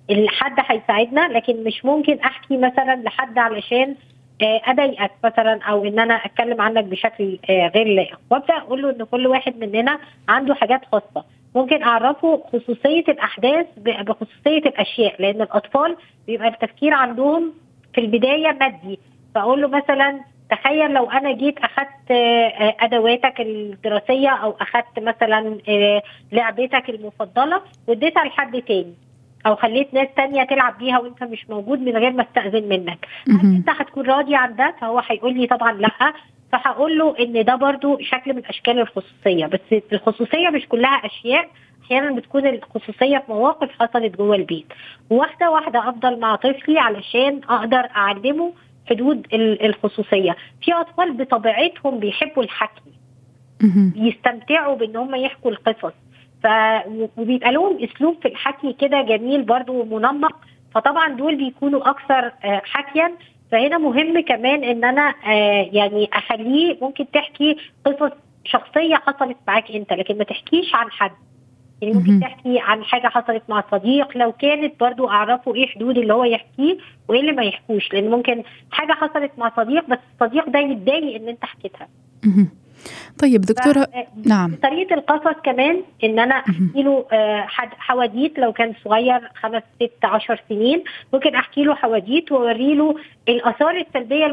الحد 0.10 0.54
هيساعدنا 0.58 1.28
لكن 1.28 1.64
مش 1.64 1.86
ممكن 1.86 2.20
أحكي 2.20 2.58
مثلا 2.58 2.96
لحد 2.96 3.38
علشان 3.38 3.96
آه، 4.42 4.62
أضايقك 4.66 5.12
مثلا 5.24 5.60
أو 5.64 5.86
إن 5.86 6.00
أنا 6.00 6.14
أتكلم 6.14 6.62
عنك 6.62 6.84
بشكل 6.84 7.40
آه، 7.50 7.68
غير 7.68 7.88
لائق. 7.88 8.20
وأبدأ 8.32 8.58
أقول 8.58 8.82
له 8.82 8.90
إن 8.90 9.04
كل 9.04 9.28
واحد 9.28 9.58
مننا 9.60 10.00
عنده 10.30 10.56
حاجات 10.56 10.82
خاصة. 10.92 11.26
ممكن 11.56 11.84
أعرفه 11.84 12.44
خصوصية 12.54 13.04
الأحداث 13.10 13.66
بخصوصية 13.78 14.58
الأشياء 14.66 15.16
لأن 15.20 15.42
الأطفال 15.42 15.96
بيبقى 16.28 16.48
التفكير 16.48 16.94
عندهم 16.94 17.54
في 17.94 18.02
البداية 18.02 18.58
مادي. 18.60 19.00
فأقول 19.36 19.62
له 19.62 19.68
مثلا 19.68 20.20
تخيل 20.50 20.94
لو 20.94 21.10
أنا 21.12 21.32
جيت 21.32 21.58
اخذت 21.60 22.12
آه، 22.12 22.76
أدواتك 22.80 23.42
الدراسية 23.42 24.30
أو 24.30 24.56
اخذت 24.62 25.00
مثلا 25.00 25.58
آه، 25.70 26.02
لعبتك 26.32 26.90
المفضلة 26.90 27.62
واديتها 27.88 28.24
لحد 28.24 28.62
تاني 28.62 28.94
أو 29.46 29.56
خليت 29.56 29.94
ناس 29.94 30.08
تانية 30.16 30.44
تلعب 30.44 30.78
بيها 30.78 31.00
وأنت 31.00 31.24
مش 31.24 31.50
موجود 31.50 31.80
من 31.80 31.98
غير 31.98 32.12
ما 32.12 32.24
أستأذن 32.24 32.70
منك. 32.70 33.06
هل 33.30 33.56
أنت 33.56 33.70
هتكون 33.70 34.06
راضي 34.06 34.36
عن 34.36 34.56
ده؟ 34.56 34.76
فهو 34.82 35.00
هيقول 35.08 35.34
لي 35.38 35.48
طبعا 35.48 35.72
لأ. 35.72 36.14
فهقول 36.52 36.98
له 36.98 37.16
إن 37.20 37.44
ده 37.46 37.56
برضو 37.56 37.98
شكل 38.02 38.34
من 38.34 38.46
أشكال 38.46 38.80
الخصوصية. 38.80 39.46
بس 39.46 39.60
الخصوصية 39.94 40.50
مش 40.50 40.68
كلها 40.68 41.06
أشياء. 41.06 41.50
أحيانا 41.86 42.16
بتكون 42.16 42.48
الخصوصية 42.48 43.18
في 43.18 43.32
مواقف 43.32 43.70
حصلت 43.80 44.18
جوه 44.18 44.36
البيت. 44.36 44.66
واحدة 45.10 45.52
واحدة 45.52 45.90
أفضل 45.90 46.20
مع 46.20 46.36
طفلي 46.36 46.80
علشان 46.80 47.42
أقدر 47.50 47.88
أعلمه 47.96 48.54
حدود 48.90 49.28
الخصوصية. 49.64 50.36
في 50.62 50.74
أطفال 50.74 51.14
بطبيعتهم 51.14 52.00
بيحبوا 52.00 52.44
الحكي. 52.44 52.82
بيستمتعوا 53.96 54.76
بإن 54.76 54.96
هم 54.98 55.16
يحكوا 55.16 55.52
القصص. 55.52 55.94
ف 56.44 56.48
وبيبقى 57.18 57.52
لهم 57.52 57.84
أسلوب 57.84 58.18
في 58.22 58.28
الحكي 58.28 58.74
كده 58.74 59.02
جميل 59.02 59.44
برضو 59.44 59.82
ومنمق. 59.82 60.36
فطبعا 60.76 61.10
دول 61.10 61.36
بيكونوا 61.36 61.90
أكثر 61.90 62.32
آه، 62.44 62.62
حكيا. 62.66 63.12
فهنا 63.52 63.78
مهم 63.78 64.20
كمان 64.20 64.64
إن 64.64 64.84
أنا 64.84 65.14
آه، 65.26 65.70
يعني 65.72 66.10
أخليه 66.14 66.78
ممكن 66.82 67.12
تحكي 67.12 67.58
قصص 67.86 68.12
شخصية 68.46 68.96
حصلت 68.96 69.38
معاك 69.48 69.72
أنت 69.72 69.94
لكن 69.94 70.18
ما 70.18 70.24
تحكيش 70.24 70.76
عن 70.76 70.92
حد. 70.92 71.12
يعني 71.84 71.96
ممكن 71.96 72.20
تحكي 72.20 72.60
عن 72.60 72.84
حاجة 72.84 73.08
حصلت 73.08 73.44
مع 73.50 73.64
صديق 73.72 74.18
لو 74.18 74.32
كانت 74.32 74.80
برضو 74.80 75.10
أعرفه 75.10 75.56
إيه 75.56 75.68
حدود 75.68 75.98
اللي 75.98 76.14
هو 76.14 76.24
يحكيه 76.24 76.78
وايه 77.08 77.20
اللي 77.20 77.32
ما 77.32 77.44
يحكوش 77.44 77.94
لأن 77.94 78.10
ممكن 78.10 78.44
حاجة 78.72 78.92
حصلت 78.92 79.32
مع 79.38 79.52
صديق 79.58 79.90
بس 79.90 79.98
الصديق 80.14 80.50
ده 80.50 80.60
يتضايق 80.60 81.22
إن 81.22 81.28
أنت 81.28 81.46
حكيتها. 81.46 81.88
طيب 83.22 83.42
دكتورة 83.42 83.80
آه، 83.80 84.08
نعم. 84.26 84.56
طريقة 84.64 84.94
القصص 84.94 85.40
كمان 85.44 85.82
إن 86.04 86.20
أنا 86.20 86.36
أحكي 86.36 86.84
له 86.84 87.06
آه، 87.12 87.46
حواديت 87.78 88.40
لو 88.40 88.54
كان 88.54 88.74
صغير 88.86 89.32
خمس 89.36 89.64
ست 89.76 90.06
عشر 90.06 90.42
سنين 90.50 90.84
ممكن 91.14 91.36
أحكي 91.36 91.64
له 91.64 91.76
حواديت 91.76 92.32
وأوري 92.32 92.76
له 92.76 92.96
الآثار 93.30 93.78
السلبية 93.78 94.26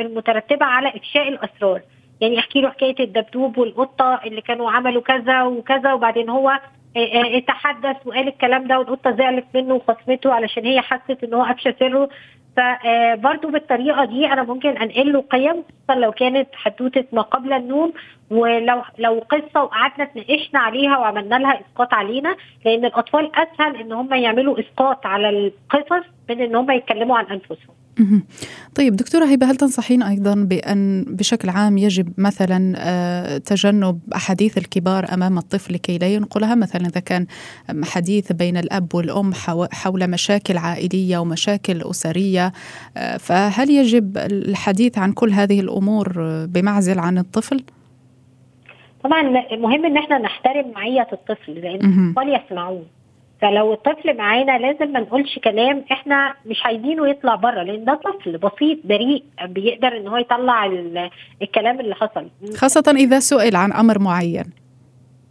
المترتبة 0.00 0.66
على 0.66 0.88
إفشاء 0.88 1.28
الأسرار. 1.28 1.80
يعني 2.20 2.38
أحكي 2.38 2.60
له 2.60 2.70
حكاية 2.70 2.94
الدبدوب 3.00 3.58
والقطة 3.58 4.20
اللي 4.26 4.40
كانوا 4.40 4.70
عملوا 4.70 5.02
كذا 5.02 5.42
وكذا 5.42 5.92
وبعدين 5.92 6.30
هو 6.30 6.60
تحدث 7.46 7.96
وقال 8.06 8.28
الكلام 8.28 8.66
ده 8.66 8.78
والقطة 8.78 9.10
زعلت 9.10 9.44
منه 9.54 9.74
وخصمته 9.74 10.32
علشان 10.32 10.64
هي 10.66 10.80
حست 10.80 11.24
إن 11.24 11.34
هو 11.34 11.42
افشى 11.44 11.72
سره 11.80 12.08
فبرضه 12.56 13.50
بالطريقة 13.50 14.04
دي 14.04 14.26
أنا 14.26 14.42
ممكن 14.42 14.68
أنقل 14.76 15.12
له 15.12 15.20
قيم 15.20 15.52
خصوصا 15.88 16.00
لو 16.00 16.12
كانت 16.12 16.48
حدوتة 16.54 17.04
ما 17.12 17.22
قبل 17.22 17.52
النوم 17.52 17.92
ولو 18.30 18.82
لو 18.98 19.18
قصة 19.30 19.62
وقعدنا 19.62 20.04
اتناقشنا 20.04 20.60
عليها 20.60 20.98
وعملنا 20.98 21.34
لها 21.36 21.60
إسقاط 21.60 21.94
علينا 21.94 22.36
لأن 22.64 22.84
الأطفال 22.84 23.30
أسهل 23.36 23.76
إن 23.76 23.92
هم 23.92 24.14
يعملوا 24.14 24.60
إسقاط 24.60 25.06
على 25.06 25.28
القصص 25.28 26.06
من 26.30 26.40
إن 26.40 26.54
هم 26.56 26.70
يتكلموا 26.70 27.18
عن 27.18 27.24
أنفسهم. 27.26 27.74
طيب 28.74 28.96
دكتورة 28.96 29.24
هبة 29.24 29.50
هل 29.50 29.56
تنصحين 29.56 30.02
أيضا 30.02 30.34
بأن 30.34 31.04
بشكل 31.08 31.48
عام 31.48 31.78
يجب 31.78 32.12
مثلا 32.18 32.74
آه، 32.78 33.38
تجنب 33.38 34.00
أحاديث 34.14 34.58
الكبار 34.58 35.06
أمام 35.14 35.38
الطفل 35.38 35.74
لكي 35.74 35.98
لا 35.98 36.06
ينقلها؟ 36.06 36.54
مثلا 36.54 36.86
إذا 36.86 37.00
كان 37.00 37.26
حديث 37.84 38.32
بين 38.32 38.56
الأب 38.56 38.94
والأم 38.94 39.32
حول 39.72 40.10
مشاكل 40.10 40.56
عائلية 40.56 41.18
ومشاكل 41.18 41.82
أسرية 41.82 42.52
آه، 42.96 43.16
فهل 43.16 43.70
يجب 43.70 44.18
الحديث 44.18 44.98
عن 44.98 45.12
كل 45.12 45.30
هذه 45.30 45.60
الأمور 45.60 46.12
بمعزل 46.46 46.98
عن 46.98 47.18
الطفل؟ 47.18 47.64
طبعا 49.04 49.22
مهم 49.56 49.84
إن 49.84 49.96
إحنا 49.96 50.18
نحترم 50.18 50.70
معية 50.74 51.08
الطفل 51.12 51.52
لأن 51.52 51.74
الاطفال 51.74 52.40
يسمعون 52.44 52.84
فلو 53.40 53.72
الطفل 53.72 54.16
معانا 54.16 54.58
لازم 54.58 54.92
ما 54.92 55.00
نقولش 55.00 55.38
كلام 55.38 55.84
إحنا 55.92 56.34
مش 56.46 56.62
عايزينه 56.64 57.08
يطلع 57.08 57.34
بره 57.34 57.62
لأن 57.62 57.84
ده 57.84 57.94
طفل 57.94 58.38
بسيط 58.38 58.78
بريء 58.84 59.24
بيقدر 59.44 59.96
إن 59.96 60.08
هو 60.08 60.16
يطلع 60.16 60.66
الكلام 61.42 61.80
اللي 61.80 61.94
حصل. 61.94 62.26
خاصة 62.56 62.94
إذا 62.96 63.18
سئل 63.18 63.56
عن 63.56 63.72
أمر 63.72 63.98
معين. 63.98 64.44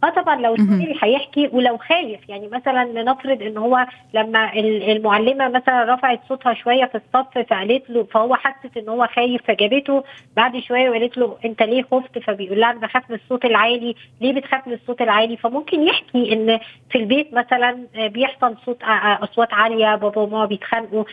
آه 0.04 0.10
طبعا 0.10 0.36
لو 0.36 0.54
الطفل 0.54 0.98
هيحكي 1.02 1.48
ولو 1.52 1.76
خايف 1.78 2.28
يعني 2.28 2.48
مثلا 2.48 2.84
لنفرض 2.84 3.42
إن 3.42 3.56
هو 3.56 3.86
لما 4.14 4.52
المعلمة 4.92 5.48
مثلا 5.48 5.94
رفعت 5.94 6.20
صوتها 6.28 6.54
شوية 6.54 6.84
في 6.84 6.94
الصف 6.94 7.38
فقالت 7.50 7.90
له 7.90 8.04
فهو 8.04 8.34
حست 8.34 8.76
إن 8.76 8.88
هو 8.88 9.06
خايف 9.06 9.42
فجابته. 9.44 10.04
بعد 10.36 10.58
شوية 10.58 10.90
وقالت 10.90 11.18
له 11.18 11.36
أنت 11.44 11.62
ليه 11.62 11.82
خفت؟ 11.82 12.18
فبيقول 12.18 12.60
لها 12.60 12.70
أنا 12.70 12.80
بخاف 12.80 13.10
من 13.10 13.16
الصوت 13.16 13.44
العالي. 13.44 13.94
ليه 14.20 14.32
بتخاف 14.32 14.66
من 14.66 14.72
الصوت 14.72 15.02
العالي؟ 15.02 15.36
فممكن 15.36 15.82
يحكي 15.82 16.32
إن 16.32 16.58
في 16.90 16.98
البيت 16.98 17.34
مثلا 17.34 17.78
بيحصل 17.94 18.56
صوت 18.66 18.78
أصوات 19.22 19.54
عالية 19.54 19.94
بابا 19.96 20.20
وماما 20.22 20.44
بيتخانقوا. 20.46 21.04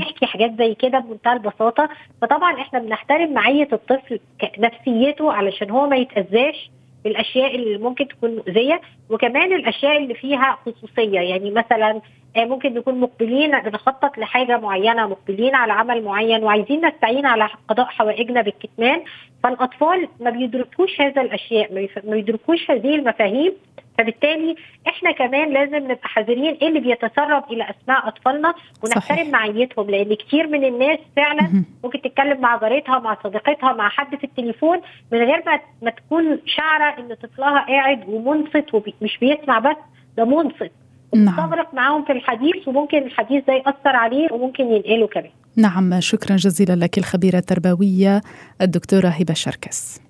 يحكي 0.00 0.26
حاجات 0.26 0.52
زي 0.58 0.74
كده 0.74 0.98
بمنتهى 0.98 1.32
البساطة. 1.32 1.88
فطبعا 2.22 2.60
إحنا 2.60 2.78
بنحترم 2.78 3.32
معية 3.32 3.68
الطفل 3.72 4.20
نفسيته 4.58 5.32
علشان 5.32 5.70
هو 5.70 5.86
ما 5.88 5.96
يتأذاش. 5.96 6.70
بالاشياء 7.04 7.54
اللي 7.54 7.78
ممكن 7.78 8.08
تكون 8.08 8.36
مؤذية 8.36 8.80
وكمان 9.10 9.52
الأشياء 9.52 9.96
اللي 9.96 10.14
فيها 10.14 10.58
خصوصية. 10.66 11.20
يعني 11.20 11.50
مثلا 11.50 12.00
ممكن 12.36 12.74
نكون 12.74 13.00
مقبلين 13.00 13.60
بنخطط 13.60 14.18
لحاجة 14.18 14.56
معينة 14.58 15.06
مقبلين 15.06 15.54
على 15.54 15.72
عمل 15.72 16.04
معين 16.04 16.44
وعايزين 16.44 16.86
نستعين 16.86 17.26
على 17.26 17.48
قضاء 17.68 17.86
حوائجنا 17.86 18.42
بالكتمان. 18.42 19.02
فالأطفال 19.42 20.08
ما 20.20 20.30
بيدركوش 20.30 21.00
هذا 21.00 21.22
الأشياء 21.22 21.88
ما 22.04 22.10
بيدركوش 22.14 22.70
هذه 22.70 22.94
المفاهيم. 22.94 23.52
فبالتالي 23.98 24.56
إحنا 24.88 25.12
كمان 25.12 25.52
لازم 25.52 25.76
نبقى 25.76 26.08
حذرين 26.08 26.54
إيه 26.62 26.68
اللي 26.68 26.80
بيتسرب 26.80 27.44
إلى 27.52 27.66
أسماء 27.70 28.08
أطفالنا 28.08 28.54
ونحترم 28.84 29.30
معيتهم. 29.30 29.90
لأن 29.90 30.14
كتير 30.14 30.46
من 30.46 30.64
الناس 30.64 30.98
فعلا 31.16 31.64
ممكن 31.84 32.00
تتكلم 32.02 32.40
مع 32.40 32.56
جارتها 32.56 32.98
مع 32.98 33.16
صديقتها 33.24 33.72
مع 33.72 33.88
حد 33.88 34.16
في 34.16 34.24
التليفون 34.24 34.80
من 35.12 35.18
غير 35.18 35.42
ما 35.46 35.60
ما 35.82 35.90
تكون 35.90 36.38
شعره 36.46 36.98
إن 36.98 37.14
طفلها 37.14 37.66
قاعد 37.68 38.08
ومنصت 38.08 38.74
ومش 38.74 39.18
بيسمع 39.20 39.58
بس 39.58 39.76
ده 40.16 40.24
منصت. 40.24 40.70
نعم. 41.14 41.50
معاهم 41.72 42.04
في 42.04 42.12
الحديث 42.12 42.68
وممكن 42.68 42.98
الحديث 42.98 43.44
ده 43.44 43.52
يأثر 43.52 43.96
عليه 43.96 44.32
وممكن 44.32 44.64
ينقله 44.64 45.06
كمان 45.06 45.30
نعم 45.56 46.00
شكرا 46.00 46.36
جزيلا 46.36 46.84
لك 46.84 46.98
الخبيرة 46.98 47.38
التربوية 47.38 48.20
الدكتورة 48.60 49.08
هبة 49.08 49.34
شركس 49.34 50.00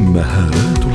مهارات 0.00 0.89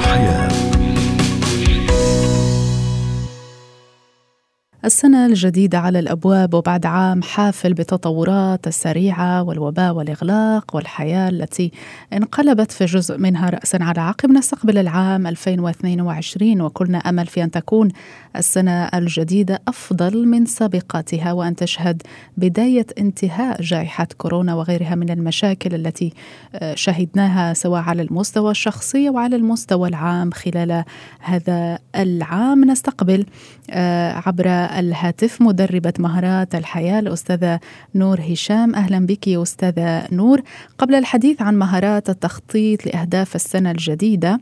السنة 4.85 5.25
الجديدة 5.25 5.79
على 5.79 5.99
الأبواب 5.99 6.53
وبعد 6.53 6.85
عام 6.85 7.21
حافل 7.21 7.73
بالتطورات 7.73 8.67
السريعة 8.67 9.43
والوباء 9.43 9.93
والإغلاق 9.93 10.75
والحياة 10.75 11.29
التي 11.29 11.71
انقلبت 12.13 12.71
في 12.71 12.85
جزء 12.85 13.17
منها 13.17 13.49
رأسا 13.49 13.77
على 13.81 14.01
عقب 14.01 14.31
نستقبل 14.31 14.77
العام 14.77 15.27
2022 15.27 16.61
وكلنا 16.61 16.97
أمل 16.97 17.27
في 17.27 17.43
أن 17.43 17.51
تكون 17.51 17.89
السنة 18.35 18.83
الجديدة 18.85 19.61
أفضل 19.67 20.27
من 20.27 20.45
سابقاتها 20.45 21.33
وأن 21.33 21.55
تشهد 21.55 22.01
بداية 22.37 22.85
انتهاء 22.97 23.61
جائحة 23.61 24.07
كورونا 24.17 24.55
وغيرها 24.55 24.95
من 24.95 25.09
المشاكل 25.09 25.75
التي 25.75 26.13
آه، 26.55 26.75
شهدناها 26.75 27.53
سواء 27.53 27.81
على 27.81 28.01
المستوى 28.01 28.51
الشخصي 28.51 29.09
وعلى 29.09 29.35
المستوى 29.35 29.89
العام 29.89 30.31
خلال 30.31 30.83
هذا 31.19 31.79
العام. 31.95 32.65
نستقبل 32.65 33.25
آه، 33.69 34.21
عبر 34.25 34.47
الهاتف 34.75 35.41
مدربة 35.41 35.93
مهارات 35.99 36.55
الحياة 36.55 36.99
الأستاذة 36.99 37.59
نور 37.95 38.21
هشام. 38.21 38.75
أهلا 38.75 39.05
بك 39.05 39.27
يا 39.27 39.41
أستاذة 39.41 40.07
نور. 40.11 40.41
قبل 40.77 40.95
الحديث 40.95 41.41
عن 41.41 41.55
مهارات 41.55 42.09
التخطيط 42.09 42.85
لأهداف 42.85 43.35
السنة 43.35 43.71
الجديدة 43.71 44.39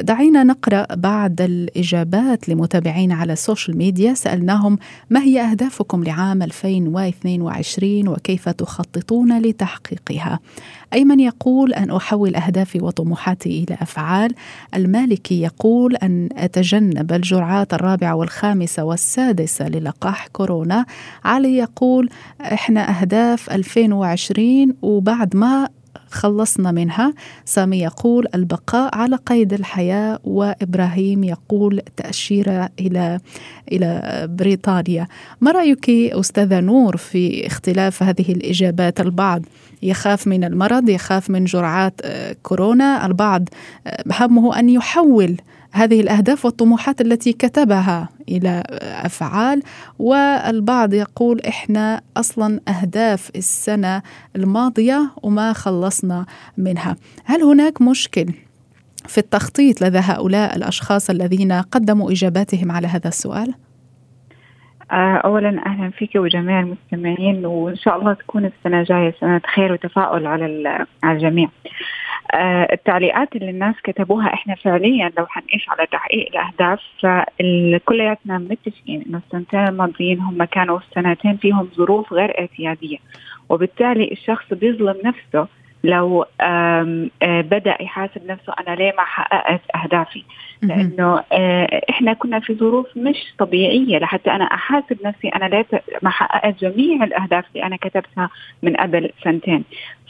دعينا 0.00 0.44
نقرأ 0.44 0.86
بعض 0.94 1.40
الإجابات 1.40 2.48
لمتابعين 2.48 3.12
على 3.12 3.32
ال 3.32 3.38
social 3.38 3.76
media. 3.76 4.14
سألناهم 4.14 4.78
ما 5.10 5.20
هي 5.22 5.40
أهدافكم 5.40 6.04
لعام 6.04 6.42
2022 6.42 8.08
وكيف 8.08 8.48
تخططون 8.48 9.38
لتحقيقها؟ 9.38 10.40
أيمن 10.92 11.20
يقول 11.20 11.72
أن 11.72 11.90
أحول 11.90 12.36
أهدافي 12.36 12.80
وطموحاتي 12.80 13.64
إلى 13.64 13.78
أفعال. 13.80 14.34
المالكي 14.74 15.42
يقول 15.42 15.96
أن 15.96 16.28
أتجنب 16.36 17.12
الجرعات 17.12 17.74
الرابعة 17.74 18.14
والخامسة 18.14 18.84
والسادسة 18.84 19.55
للقاح 19.62 20.26
كورونا. 20.26 20.86
علي 21.24 21.56
يقول 21.56 22.10
إحنا 22.40 23.00
أهداف 23.00 23.50
2020 23.50 24.74
وبعد 24.82 25.36
ما 25.36 25.68
خلصنا 26.10 26.70
منها. 26.70 27.14
سامي 27.44 27.78
يقول 27.78 28.26
البقاء 28.34 28.94
على 28.94 29.16
قيد 29.16 29.52
الحياة 29.52 30.18
وإبراهيم 30.24 31.24
يقول 31.24 31.82
تأشيرة 31.96 32.68
إلى 32.80 33.20
إلى 33.72 34.26
بريطانيا. 34.30 35.06
ما 35.40 35.50
رأيك 35.50 35.90
أستاذة 35.90 36.60
نور 36.60 36.96
في 36.96 37.46
اختلاف 37.46 38.02
هذه 38.02 38.32
الإجابات؟ 38.32 39.00
البعض 39.00 39.42
يخاف 39.82 40.26
من 40.26 40.44
المرض 40.44 40.88
يخاف 40.88 41.30
من 41.30 41.44
جرعات 41.44 42.00
آه، 42.04 42.36
كورونا. 42.42 43.06
البعض 43.06 43.48
آه، 43.86 44.04
همه 44.20 44.58
أن 44.58 44.68
يحول 44.68 45.36
هذه 45.72 46.00
الأهداف 46.00 46.44
والطموحات 46.44 47.00
التي 47.00 47.32
كتبها 47.32 48.08
إلى 48.28 48.62
أفعال 48.82 49.62
والبعض 49.98 50.94
يقول 50.94 51.40
إحنا 51.40 52.00
أصلا 52.16 52.60
أهداف 52.68 53.30
السنة 53.36 54.02
الماضية 54.36 55.10
وما 55.22 55.52
خلصنا 55.52 56.26
منها 56.56 56.96
هل 57.24 57.42
هناك 57.42 57.82
مشكل 57.82 58.26
في 59.06 59.18
التخطيط 59.18 59.82
لدى 59.82 59.98
هؤلاء 59.98 60.56
الأشخاص 60.56 61.10
الذين 61.10 61.52
قدموا 61.52 62.12
إجاباتهم 62.12 62.72
على 62.72 62.86
هذا 62.86 63.08
السؤال 63.08 63.54
آه، 64.92 65.16
اولا 65.16 65.66
أهلا 65.66 65.90
فيك 65.90 66.10
وجميع 66.16 66.60
المستمعين 66.60 67.46
وإن 67.46 67.76
شاء 67.76 67.98
الله 67.98 68.14
تكون 68.14 68.44
السنة 68.44 68.80
الجاية 68.80 69.14
سنة 69.20 69.40
خير 69.54 69.72
وتفاؤل 69.72 70.26
على 70.26 70.68
على 71.02 71.16
الجميع. 71.16 71.48
آه، 72.34 72.68
التعليقات 72.72 73.36
اللي 73.36 73.50
الناس 73.50 73.74
كتبوها 73.84 74.34
إحنا 74.34 74.54
فعليا 74.54 75.12
لو 75.18 75.26
حنقيس 75.26 75.68
على 75.68 75.86
تحقيق 75.86 76.28
الأهداف 76.28 76.80
فكلياتنا 77.00 78.38
متفقين 78.38 79.04
إنه 79.08 79.20
السنتين 79.26 79.68
الماضيين 79.68 80.20
هم 80.20 80.44
كانوا 80.44 80.78
سنتين 80.94 81.36
فيهم 81.36 81.68
ظروف 81.76 82.12
غير 82.12 82.40
اعتيادية 82.40 82.96
وبالتالي 83.48 84.12
الشخص 84.12 84.54
بيظلم 84.54 84.96
نفسه 85.04 85.48
لو 85.86 86.24
آه، 86.40 87.08
بدأ 87.22 87.76
يحاسب 87.82 88.26
نفسه 88.26 88.52
أنا 88.60 88.74
ليه 88.76 88.92
ما 88.98 89.04
حققت 89.04 89.60
أهدافي؟ 89.74 90.22
لأنه 90.62 91.24
آه، 91.32 91.80
إحنا 91.90 92.12
كنا 92.12 92.40
في 92.40 92.54
ظروف 92.54 92.86
مش 92.96 93.16
طبيعية. 93.38 93.98
لحتى 93.98 94.30
أنا 94.30 94.44
أحاسب 94.44 94.98
نفسي 95.04 95.28
أنا 95.28 95.44
ليه 95.44 95.66
ما 96.02 96.10
حققت 96.10 96.60
جميع 96.60 97.04
الأهداف 97.04 97.44
اللي 97.54 97.66
أنا 97.66 97.76
كتبتها 97.76 98.30
من 98.62 98.76
قبل 98.76 99.10
سنتين. 99.24 99.64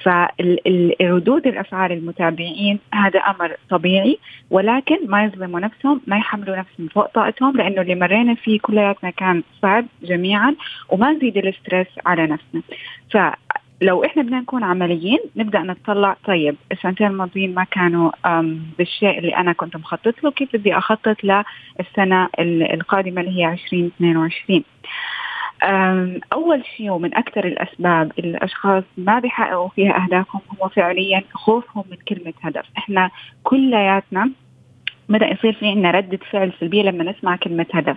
فردود 0.05 1.47
الأفعال 1.47 1.93
المتابعين 1.93 2.79
هذا 2.95 3.21
أمر 3.21 3.57
طبيعي. 3.71 4.19
ولكن 4.51 4.99
ما 5.07 5.25
يظلموا 5.25 5.61
نفسهم 5.61 6.01
ما 6.07 6.17
يحملوا 6.17 6.57
نفسهم 6.57 6.89
فوق 6.89 7.07
طاقتهم 7.07 7.57
لأنه 7.57 7.81
اللي 7.83 7.95
مرينا 7.95 8.35
فيه 8.35 8.59
كلياتنا 8.61 9.11
كان 9.11 9.43
صعب 9.63 9.87
جميعا 10.03 10.55
وما 10.89 11.13
نزيد 11.13 11.37
الاسترس 11.37 11.87
على 12.07 12.27
نفسنا. 12.27 12.63
ف 13.11 13.17
لو 13.81 14.05
إحنا 14.05 14.23
بدنا 14.23 14.41
نكون 14.41 14.65
عمليين 14.65 15.19
نبدأ 15.37 15.59
نطلع. 15.59 16.17
طيب 16.25 16.57
السنتين 16.73 17.07
الماضيين 17.07 17.55
ما 17.55 17.65
كانوا 17.65 18.11
بالشيء 18.79 19.19
اللي 19.19 19.37
أنا 19.37 19.53
كنت 19.53 19.77
مخطط 19.77 20.25
له. 20.25 20.31
كيف 20.31 20.57
بدي 20.57 20.79
أخطط 20.79 21.17
للسنة 21.25 22.29
القادمة 22.39 23.21
اللي 23.21 23.31
هي 23.39 23.53
2022 23.53 24.63
أول 26.33 26.65
شيء 26.77 26.91
ومن 26.91 27.15
أكثر 27.17 27.45
الأسباب 27.45 28.13
اللي 28.19 28.31
الأشخاص 28.31 28.85
ما 28.97 29.19
بيحققوا 29.19 29.69
فيها 29.69 30.05
أهدافهم 30.05 30.41
هو 30.63 30.69
فعليا 30.69 31.23
خوفهم 31.33 31.85
من 31.91 31.97
كلمة 31.97 32.35
هدف. 32.43 32.65
إحنا 32.79 33.11
كلياتنا 33.43 34.31
بدأ 35.09 35.27
يصير 35.27 35.53
في 35.53 35.67
عندنا 35.67 35.91
ردة 35.91 36.19
فعل 36.31 36.53
سلبية 36.61 36.83
لما 36.83 37.05
نسمع 37.05 37.37
كلمة 37.37 37.67
هدف. 37.75 37.97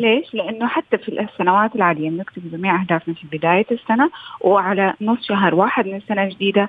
ليش؟ 0.00 0.34
لأنه 0.34 0.66
حتى 0.66 0.98
في 0.98 1.08
السنوات 1.08 1.76
العادية 1.76 2.10
بنكتب 2.10 2.50
جميع 2.52 2.80
أهدافنا 2.82 3.14
في 3.14 3.38
بداية 3.38 3.66
السنة 3.70 4.10
وعلى 4.40 4.94
نص 5.00 5.26
شهر 5.28 5.54
واحد 5.54 5.86
من 5.86 5.96
السنة 5.96 6.22
الجديدة 6.22 6.68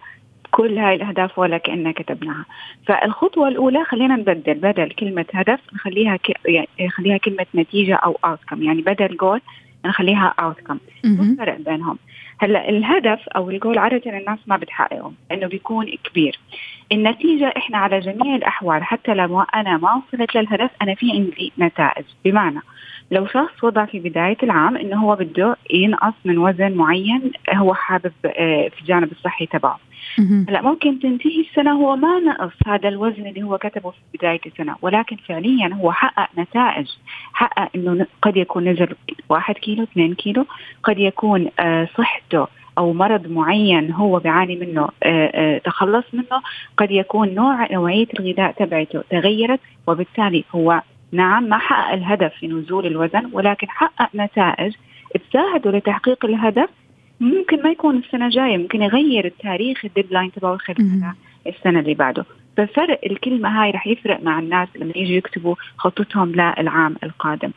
كل 0.52 0.78
هاي 0.78 0.96
الأهداف 0.96 1.40
ولا 1.40 1.58
كأننا 1.58 1.92
كتبناها. 1.92 2.46
فالخطوة 2.86 3.48
الأولى 3.48 3.84
خلينا 3.84 4.16
نبدل 4.16 4.54
بدل 4.54 4.90
كلمة 4.92 5.26
هدف 5.34 5.60
نخليها 5.74 6.16
ك... 6.16 6.30
يعني 6.46 6.90
خليها 6.90 7.18
كلمة 7.18 7.46
نتيجة 7.56 7.96
أو 7.96 8.18
outcome. 8.26 8.62
يعني 8.62 8.82
بدل 8.82 9.18
جول 9.18 9.42
نخليها 9.86 10.34
outcome. 10.42 10.78
الفرق 11.32 11.58
بينهم؟ 11.58 11.98
هلأ 12.40 12.70
الهدف 12.70 13.30
أو 13.30 13.50
الجول 13.50 13.78
عادة 13.78 14.18
الناس 14.18 14.40
ما 14.48 14.58
بتحققه 14.58 15.12
لأنه 15.30 15.48
بيكون 15.48 15.86
كبير. 16.04 16.40
النتيجة 16.92 17.54
إحنا 17.58 17.78
على 17.78 18.00
جميع 18.00 18.36
الأحوال 18.36 18.84
حتى 18.84 19.14
لو 19.14 19.42
أنا 19.42 19.78
ما 19.78 19.94
وصلت 19.94 20.36
للهدف 20.36 20.70
أنا 20.82 20.96
في 20.96 21.12
عندي 21.12 21.52
نتائج. 21.60 22.06
بمعنى 22.26 22.60
لو 23.12 23.28
شخص 23.28 23.64
وضع 23.64 23.86
في 23.86 24.00
بداية 24.00 24.38
العام 24.44 24.78
إنه 24.78 24.98
هو 25.04 25.16
بده 25.16 25.56
ينقص 25.74 26.14
من 26.26 26.38
وزن 26.38 26.72
معين 26.72 27.32
هو 27.54 27.74
حابب 27.74 28.12
آه، 28.26 28.68
في 28.68 28.82
الجانب 28.82 29.12
الصحي 29.12 29.46
تبعه. 29.46 29.80
هلا 30.50 30.62
ممكن 30.62 31.00
تنتهي 31.00 31.42
السنة 31.42 31.72
هو 31.72 31.96
ما 31.96 32.20
نقص 32.20 32.54
هذا 32.68 32.90
الوزن 32.90 33.28
اللي 33.28 33.44
هو 33.44 33.58
كتبه 33.58 33.92
في 33.92 33.98
بداية 34.18 34.40
السنة 34.46 34.76
ولكن 34.82 35.16
فعليا 35.16 35.74
هو 35.74 35.92
حقق 35.92 36.30
نتائج. 36.38 36.88
حقق 37.34 37.70
إنه 37.76 38.06
قد 38.22 38.38
يكون 38.38 38.70
نزل 38.70 38.96
واحد 39.30 39.56
كيلو 39.56 39.84
اثنين 39.84 40.14
كيلو 40.14 40.46
قد 40.84 41.00
يكون 41.00 41.50
آه، 41.60 41.88
صحته 41.98 42.48
أو 42.80 42.94
مرض 42.94 43.28
معين 43.28 43.92
هو 43.92 44.20
بيعاني 44.20 44.56
منه 44.56 44.90
تخلص 45.58 46.06
منه 46.14 46.42
قد 46.78 46.92
يكون 46.92 47.36
نوع 47.36 47.72
نوعية 47.72 48.08
الغذاء 48.20 48.52
تبعته 48.52 49.04
تغيرت 49.10 49.60
وبالتالي 49.88 50.44
هو 50.56 50.82
نعم 51.12 51.44
ما 51.44 51.58
حقق 51.58 51.94
الهدف 51.94 52.34
في 52.34 52.48
نزول 52.48 52.86
الوزن 52.86 53.30
ولكن 53.34 53.70
حقق 53.70 54.10
نتائج 54.16 54.74
تساعده 55.30 55.72
لتحقيق 55.72 56.26
الهدف. 56.26 56.70
ممكن 57.20 57.64
ما 57.64 57.70
يكون 57.70 57.98
السنة 57.98 58.26
الجاية 58.26 58.58
ممكن 58.58 58.82
يغير 58.82 59.26
التاريخ 59.26 59.86
الديدلاين 59.86 60.32
تبعه 60.32 60.58
خلال 60.58 61.14
السنة 61.48 61.80
اللي 61.80 61.94
بعده. 61.94 62.26
ففرق 62.58 63.00
الكلمة 63.06 63.64
هاي 63.64 63.72
رح 63.72 63.88
يفرق 63.88 64.24
مع 64.24 64.40
الناس 64.40 64.68
لما 64.76 64.94
يجوا 64.96 65.18
يكتبوا 65.18 65.56
خطتهم 65.78 66.32
للعام 66.32 66.96
القادم. 67.04 67.52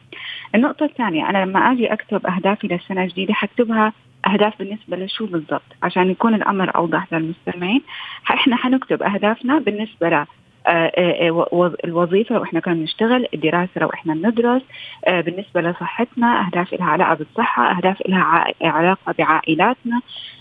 النقطة 0.54 0.84
الثانية 0.84 1.30
أنا 1.30 1.44
لما 1.44 1.72
أجي 1.72 1.92
أكتب 1.92 2.26
أهدافي 2.26 2.66
للسنة 2.66 3.02
الجديدة 3.02 3.34
حكتبها 3.34 3.92
أهداف 4.26 4.58
بالنسبة 4.58 4.96
لشو 4.96 5.26
بالضبط؟ 5.26 5.62
عشان 5.82 6.10
يكون 6.10 6.34
الأمر 6.34 6.76
أوضح 6.76 7.12
للمستمعين. 7.12 7.82
إحنا 8.30 8.56
حنكتب 8.56 9.02
أهدافنا 9.02 9.58
بالنسبة 9.58 10.26
آه، 10.66 10.92
آه، 10.96 11.46
آه، 11.52 11.74
الوظيفة 11.84 12.34
لو 12.34 12.42
إحنا 12.42 12.60
كنا 12.60 12.74
بنشتغل 12.74 13.26
الدراسة 13.34 13.80
لو 13.80 13.90
إحنا 13.94 14.14
بندرس 14.14 14.62
بالنسبة 15.08 15.60
لصحتنا 15.60 16.46
أهداف 16.46 16.72
لها 16.72 16.86
علاقة 16.86 17.14
بالصحة 17.14 17.76
أهداف 17.76 18.02
لها 18.08 18.44
علاقة 18.62 19.14
بعائلاتنا 19.18 20.00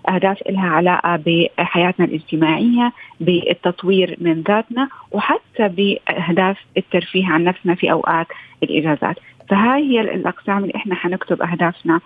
أهداف 0.10 0.38
لها 0.50 0.70
علاقة 0.70 1.20
بحياتنا 1.26 2.06
الاجتماعية 2.06 2.94
بالتطوير 3.20 4.18
من 4.22 4.42
ذاتنا 4.42 4.90
وحتى 5.12 5.68
بأهداف 5.68 6.58
الترفيه 6.78 7.28
عن 7.28 7.44
نفسنا 7.44 7.76
في 7.76 7.92
أوقات 7.92 8.28
الإجازات. 8.64 9.16
فهاي 9.50 9.84
هي 9.84 10.02
الأقسام 10.02 10.58
اللي 10.58 10.76
إحنا 10.76 10.96
حنكتب 10.96 11.42
أهدافنا 11.42 12.00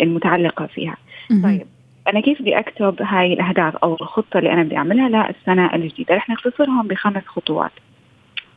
المتعلقة 0.00 0.66
فيها. 0.66 0.96
طيب 1.42 1.66
أنا 2.08 2.20
كيف 2.20 2.42
بدي 2.42 2.58
أكتب 2.58 3.02
هاي 3.02 3.32
الأهداف 3.32 3.76
أو 3.76 3.94
الخطة 3.94 4.38
اللي 4.38 4.52
أنا 4.52 4.62
بدي 4.62 4.76
أعملها 4.76 5.08
للسنة 5.08 5.74
الجديدة؟ 5.74 6.14
رح 6.14 6.30
نختصرهم 6.30 6.88
بخمس 6.88 7.22
خطوات. 7.26 7.70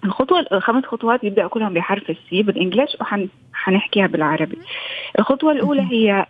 الخطوة 0.06 0.46
الخمس 0.52 0.86
خطوات 0.86 1.24
يبدأ 1.24 1.48
كلهم 1.48 1.74
بحرف 1.74 2.10
السي 2.10 2.44
بالإنجليش 2.44 2.98
وحنحكيها 3.02 4.08
بالعربي. 4.08 4.58
الخطوة 5.20 5.52
الأولى 5.52 5.82
هي 5.92 6.26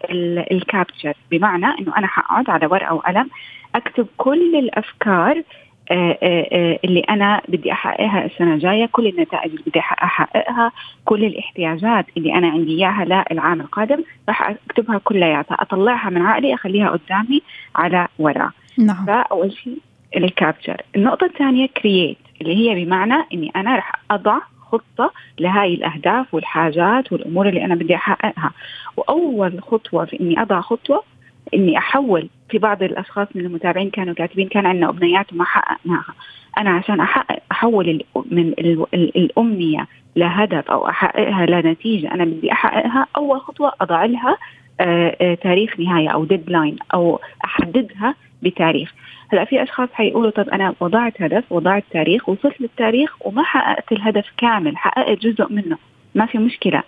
الكابتشر 0.52 1.14
بمعنى 1.32 1.66
أنه 1.66 1.98
أنا 1.98 2.08
حقعد 2.08 2.50
على 2.50 2.66
ورقة 2.66 2.94
وقلم 2.94 3.30
أكتب 3.76 4.08
كل 4.18 4.56
الأفكار 4.56 5.38
آه، 5.38 5.42
آه، 5.42 5.44
آه، 5.44 5.65
اللي 5.92 7.00
أنا 7.00 7.42
بدي 7.48 7.72
أحققها 7.72 8.26
السنة 8.26 8.54
الجاية 8.54 8.86
كل 8.86 9.08
النتائج 9.08 9.52
اللي 9.52 9.64
بدي 9.68 9.80
أحققها 9.80 10.72
كل 11.06 11.26
الاحتياجات 11.26 12.06
اللي 12.18 12.34
أنا 12.34 12.48
عندي 12.48 12.72
إياها 12.72 13.06
للعام 13.32 13.62
القادم 13.62 14.04
راح 14.30 14.56
أكتبها 14.70 14.98
كلياتها 15.04 15.58
أطلعها 15.62 16.10
من 16.10 16.22
عقلي 16.22 16.54
أخليها 16.54 16.90
قدامي 16.90 17.42
على 17.76 18.08
ورقه 18.20 18.52
نعم. 18.78 19.06
فاول 19.06 19.54
شيء 19.54 19.78
الكابتشر. 20.18 20.82
النقطة 20.96 21.26
الثانية 21.26 21.68
كرييت 21.68 22.18
اللي 22.42 22.56
هي 22.56 22.86
بمعنى 22.86 23.24
إني 23.34 23.52
أنا 23.56 23.76
راح 23.76 23.92
أضع 24.12 24.38
خطة 24.72 25.12
لهاي 25.40 25.74
الأهداف 25.74 26.34
والحاجات 26.34 27.12
والأمور 27.14 27.50
اللي 27.50 27.66
أنا 27.66 27.76
بدي 27.76 27.96
أحققها. 27.96 28.52
وأول 28.98 29.62
خطوة 29.62 30.06
في 30.06 30.20
إني 30.20 30.42
أضع 30.42 30.62
خطوة 30.62 31.04
إني 31.54 31.78
أحول 31.78 32.30
في 32.50 32.58
بعض 32.58 32.84
الأشخاص 32.84 33.28
من 33.36 33.46
المتابعين 33.46 33.90
كانوا 33.90 34.14
كاتبين 34.14 34.48
كان 34.48 34.66
عندنا 34.66 34.90
امنيات 34.90 35.34
وما 35.34 35.44
حققناها. 35.44 36.14
أنا 36.58 36.70
عشان 36.70 37.00
احقق 37.00 37.40
أحول 37.52 38.04
من 38.32 38.54
الأمنية 38.94 39.88
لهدف 40.16 40.72
أو 40.72 40.90
أحققها 40.90 41.46
لنتيجه 41.46 42.12
أنا 42.14 42.26
بدي 42.26 42.52
أحققها 42.52 43.08
أول 43.18 43.40
خطوة 43.42 43.74
أضع 43.82 44.06
لها 44.06 44.38
آه، 44.80 45.18
آه، 45.22 45.34
تاريخ 45.36 45.80
نهاية 45.80 46.10
أو 46.10 46.26
ديدلاين 46.26 46.76
أو 46.94 47.20
أحددها 47.46 48.16
بتاريخ. 48.44 48.94
هلأ 49.34 49.46
في 49.46 49.64
أشخاص 49.64 49.90
حيقولوا 49.94 50.32
طب 50.32 50.50
أنا 50.50 50.74
وضعت 50.80 51.22
هدف 51.22 51.52
وضعت 51.52 51.84
تاريخ 51.92 52.30
وصلت 52.30 52.62
للتاريخ 52.62 53.28
وما 53.28 53.44
حققت 53.44 53.92
الهدف 53.92 54.26
كامل 54.38 54.78
حققت 54.78 55.20
جزء 55.20 55.54
منه. 55.54 55.78
ما 56.16 56.26
في 56.26 56.38
مشكلة. 56.38 56.84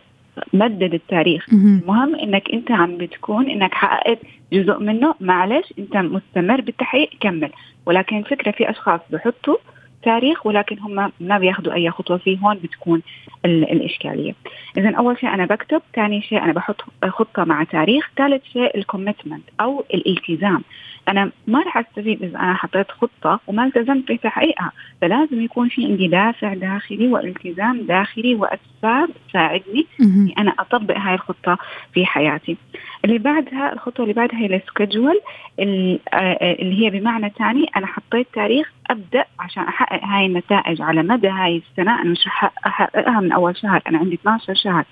مدد 0.54 0.93
التاريخ. 0.93 1.45
المهم 1.54 2.15
إنك 2.15 2.52
أنت 2.54 2.71
عم 2.71 2.97
بتكون 2.97 3.50
إنك 3.50 3.73
حققت 3.73 4.19
جزء 4.54 4.80
منه 4.80 5.15
معلش 5.21 5.73
أنت 5.80 5.97
مستمر 5.97 6.62
بالتحقيق 6.62 7.10
كمل. 7.19 7.50
ولكن 7.86 8.17
الفكرة 8.17 8.52
في 8.52 8.69
أشخاص 8.69 9.00
بحطوا 9.12 9.56
تاريخ 10.04 10.45
ولكن 10.45 10.80
هم 10.80 11.12
ما 11.19 11.38
بياخذوا 11.38 11.73
أي 11.73 11.91
خطوة 11.91 12.17
فيه 12.17 12.38
هون 12.38 12.56
بتكون 12.56 13.02
الإشكالية. 13.45 14.34
اذا 14.78 14.95
أول 14.95 15.19
شيء 15.19 15.30
أنا 15.30 15.45
بكتب 15.45 15.82
ثاني 15.95 16.21
شيء 16.21 16.43
أنا 16.43 16.54
بحط 16.54 16.82
خطة 17.08 17.43
مع 17.43 17.63
تاريخ 17.63 18.12
ثالث 18.17 18.43
شيء 18.54 18.78
الكوميتمنت 18.78 19.43
أو 19.62 19.84
الالتزام. 19.93 20.63
أنا 21.08 21.32
ما 21.48 21.62
راح 21.63 21.78
أستفيد 21.78 22.24
إذا 22.24 22.39
أنا 22.39 22.54
حطيت 22.54 22.91
خطة 22.91 23.39
وما 23.48 23.65
التزمت 23.65 24.12
بتحقيقها. 24.12 24.72
فلازم 25.02 25.41
يكون 25.41 25.70
في 25.70 25.86
عندي 25.86 26.08
دافع 26.08 26.54
داخلي 26.54 27.08
والتزام 27.08 27.82
داخلي 27.82 28.36
وأسباب 28.36 29.10
تساعدني 29.30 29.86
إني 30.02 30.34
أنا 30.38 30.54
أطبق 30.60 30.98
هاي 30.98 31.13
الخطة 31.13 31.58
في 31.93 32.06
حياتي. 32.06 32.58
اللي 33.06 33.17
بعدها 33.17 33.74
الخطوة 33.74 34.04
اللي 34.04 34.13
بعدها 34.13 34.39
هي 34.39 34.56
ال 34.56 34.63
schedule 34.63 35.20
آه، 35.60 36.56
اللي 36.62 36.86
هي 36.86 36.89
بمعنى 36.89 37.32
ثاني 37.39 37.65
أنا 37.78 37.86
حطيت 37.88 38.28
تاريخ 38.34 38.72
أبدأ 38.89 39.26
عشان 39.39 39.63
أحقق 39.63 40.04
هاي 40.04 40.26
النتائج 40.26 40.82
على 40.82 41.04
مدى 41.04 41.28
هاي 41.28 41.62
السنة. 41.72 42.02
أنا 42.02 42.10
مش 42.10 42.28
أحققها 42.65 43.20
من 43.20 43.32
أول 43.32 43.58
شهر 43.58 43.82
أنا 43.88 43.98
عندي 43.98 44.15
12 44.15 44.54
شهر. 44.54 44.86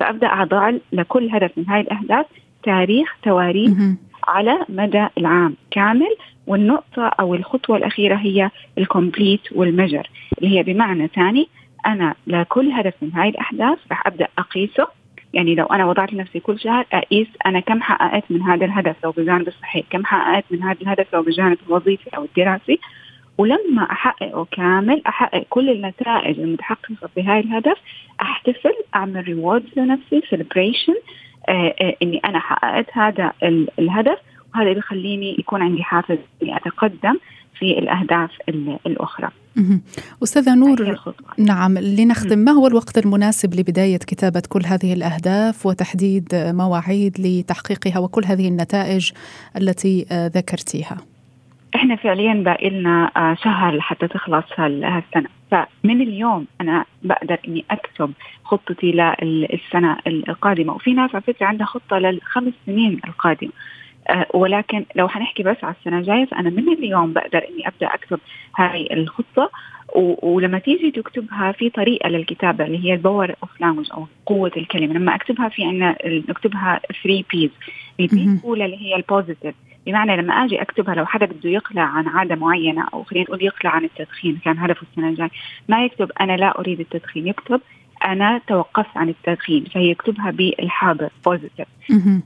فأبدأ 0.00 0.26
أضع 0.26 0.72
لكل 0.92 1.28
هدف 1.32 1.50
من 1.56 1.68
هاي 1.68 1.80
الأهداف 1.80 2.26
تاريخ 2.62 3.16
تواريخ 3.22 3.72
على 4.28 4.58
مدى 4.68 5.08
العام 5.18 5.56
كامل 5.70 6.16
والنقطة 6.46 7.06
أو 7.06 7.34
الخطوة 7.34 7.76
الأخيرة 7.76 8.16
هي 8.16 8.50
ال 8.78 8.86
complete 8.86 9.52
وال 9.52 9.65
measure 9.65 10.10
اللي 10.38 10.58
هي 10.58 10.62
بمعنى 10.62 11.08
ثاني 11.08 11.48
أنا 11.86 12.14
لكل 12.26 12.72
هدف 12.72 12.94
من 13.02 13.12
هاي 13.12 13.28
الأهداف 13.28 13.78
راح 13.90 14.06
أبدأ 14.06 14.28
أقيسه. 14.38 14.86
يعني 15.34 15.54
لو 15.54 15.66
أنا 15.66 15.86
وضعت 15.86 16.12
لنفسي 16.12 16.40
كل 16.40 16.60
شهر 16.60 16.86
أقيس 16.92 17.28
أنا 17.46 17.60
كم 17.60 17.82
حققت 17.82 18.24
من 18.30 18.42
هذا 18.42 18.64
الهدف 18.64 18.96
لو 19.04 19.10
بالجانب 19.10 19.48
الصحي 19.48 19.84
كم 19.90 20.04
حققت 20.04 20.44
من 20.50 20.62
هذا 20.62 20.80
الهدف 20.82 21.14
لو 21.14 21.22
بالجانب 21.22 21.58
الوظيفي 21.68 22.16
أو 22.16 22.24
الدراسي 22.24 22.78
ولما 23.38 23.82
أحققه 23.92 24.46
كامل 24.50 25.02
أحقق 25.06 25.46
كل 25.50 25.70
النتائج 25.70 26.40
المتحققة 26.40 27.10
بهاي 27.16 27.40
الهدف 27.40 27.76
أحتفل 28.22 28.74
أعمل 28.94 29.24
rewards 29.24 29.68
لنفسي 29.76 30.22
celebration 30.30 30.94
إني 32.02 32.20
أنا 32.24 32.38
حققت 32.38 32.86
هذا 32.92 33.32
الهدف 33.78 34.18
وهذا 34.54 34.72
بيخليني 34.72 35.36
يكون 35.38 35.62
عندي 35.62 35.82
حافز 35.82 36.18
إني 36.42 36.56
أتقدم 36.56 37.18
في 37.58 37.78
الأهداف 37.78 38.30
الأخرى. 38.86 39.28
أستاذة 40.22 40.54
نور 40.54 40.98
نعم 41.38 41.78
لنختم 41.78 42.38
ما 42.38 42.52
هو 42.52 42.66
الوقت 42.66 42.98
المناسب 42.98 43.54
لبداية 43.54 43.96
كتابة 43.96 44.42
كل 44.48 44.66
هذه 44.66 44.92
الأهداف 44.92 45.66
وتحديد 45.66 46.28
مواعيد 46.32 47.20
لتحقيقها 47.20 47.98
وكل 47.98 48.24
هذه 48.24 48.48
النتائج 48.48 49.10
التي 49.56 50.06
آه، 50.12 50.26
ذكرتيها؟ 50.26 51.11
إحنا 51.82 51.96
فعليا 51.96 52.34
باقي 52.34 52.70
لنا 52.70 53.10
شهر 53.44 53.76
لحتى 53.76 54.08
تخلص 54.08 54.44
هالسنة. 54.58 55.28
فمن 55.50 56.00
اليوم 56.00 56.46
أنا 56.60 56.84
بقدر 57.02 57.38
إني 57.48 57.64
أكتب 57.70 58.12
خطتي 58.44 59.14
للسنه 59.22 59.96
القادمة. 60.06 60.74
وفي 60.74 60.92
ناس 60.92 61.10
على 61.14 61.22
فكرة 61.22 61.46
عندها 61.46 61.66
خطة 61.66 61.98
للخمس 61.98 62.52
سنين 62.66 63.00
القادمة. 63.08 63.50
أه 64.10 64.26
ولكن 64.34 64.84
لو 64.96 65.08
حنحكي 65.08 65.42
بس 65.42 65.56
على 65.62 65.74
السنة 65.80 65.98
الجاية 65.98 66.24
فأنا 66.24 66.50
من 66.50 66.68
اليوم 66.72 67.12
بقدر 67.12 67.38
إني 67.38 67.68
أبدأ 67.68 67.86
أكتب 67.94 68.20
هاي 68.56 68.88
الخطة. 68.92 69.50
ولما 70.22 70.58
تيجي 70.58 70.90
تكتبها 70.90 71.52
في 71.52 71.70
طريقة 71.70 72.08
للكتابة 72.08 72.64
اللي 72.64 72.84
هي 72.84 72.94
ال 72.94 73.01
power 73.01 73.34
of 73.42 73.60
language 73.60 73.92
أو 73.92 74.06
قوة 74.26 74.52
الكلمة. 74.56 74.94
لما 74.94 75.14
أكتبها 75.14 75.48
في 75.48 75.64
عندنا 75.64 75.96
نكتبها 76.04 76.80
3 77.02 77.24
Ps 77.32 77.50
ال 78.00 78.11
P 78.11 78.22
الأولى 78.22 78.64
اللي 78.64 78.76
هي 78.76 78.96
ال 78.96 79.02
positive 79.02 79.54
بمعنى 79.86 80.16
لما 80.16 80.34
آجي 80.34 80.62
أكتبها 80.62 80.94
لو 80.94 81.06
حدا 81.06 81.26
بده 81.26 81.50
يقلع 81.50 81.82
عن 81.82 82.08
عادة 82.08 82.34
معينة 82.34 82.86
أو 82.94 83.02
خلينا 83.02 83.24
نقول 83.24 83.42
يقلع 83.44 83.70
عن 83.70 83.84
التدخين 83.84 84.38
كان 84.44 84.58
هدفه 84.58 84.82
السنة 84.90 85.08
الجاية. 85.08 85.30
ما 85.68 85.84
يكتب 85.84 86.10
أنا 86.20 86.36
لا 86.36 86.58
أريد 86.58 86.80
التدخين 86.80 87.26
يكتب 87.26 87.60
أنا 88.04 88.40
توقفت 88.46 88.96
عن 88.96 89.08
التدخين 89.08 89.64
فهي 89.64 89.90
يكتبها 89.90 90.30
بالحاضر 90.30 91.08
positive 91.26 91.66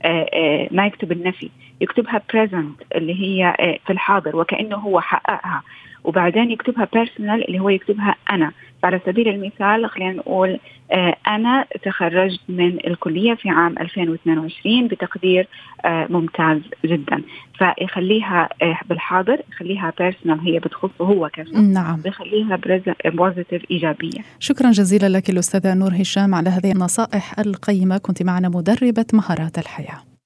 آه 0.05 0.29
آه 0.33 0.67
ما 0.71 0.85
يكتب 0.85 1.11
النفي. 1.11 1.49
يكتبها 1.81 2.21
present 2.33 2.81
اللي 2.95 3.13
هي 3.21 3.55
آه 3.59 3.79
في 3.85 3.93
الحاضر 3.93 4.35
وكأنه 4.35 4.75
هو 4.75 5.01
حققها. 5.01 5.63
وبعدين 6.03 6.51
يكتبها 6.51 6.87
personal 6.93 7.47
اللي 7.47 7.59
هو 7.59 7.69
يكتبها 7.69 8.15
أنا. 8.31 8.51
فعلى 8.83 8.99
سبيل 9.05 9.27
المثال 9.27 9.89
خلينا 9.89 10.13
نقول 10.13 10.59
آه 10.91 11.15
أنا 11.27 11.65
تخرجت 11.83 12.39
من 12.49 12.77
الكلية 12.87 13.33
في 13.33 13.49
عام 13.49 13.75
2022 13.79 14.87
بتقدير 14.87 15.47
آه 15.85 16.07
ممتاز 16.09 16.61
جدا. 16.85 17.21
فيخليها 17.57 18.49
آه 18.61 18.79
بالحاضر 18.89 19.41
يخليها 19.51 19.93
personal 19.99 20.39
هي 20.39 20.59
بتخصه 20.59 21.05
هو 21.05 21.29
كشخص 21.33 21.55
نعم. 21.55 22.01
بيخليها 22.01 22.59
positive 23.05 23.61
إيجابية. 23.71 24.19
شكرا 24.39 24.71
جزيلا 24.71 25.17
لك 25.17 25.29
الأستاذة 25.29 25.73
نور 25.73 25.91
هشام 26.01 26.35
على 26.35 26.49
هذه 26.49 26.71
النصائح 26.71 27.39
القيمة. 27.39 27.97
كنت 27.97 28.23
معنا 28.23 28.49
مدربة 28.49 29.05
مهارات 29.13 29.57
الحياة. 29.57 30.16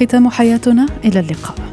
ختام 0.00 0.28
حياتنا 0.28 0.86
إلى 1.04 1.20
اللقاء. 1.20 1.67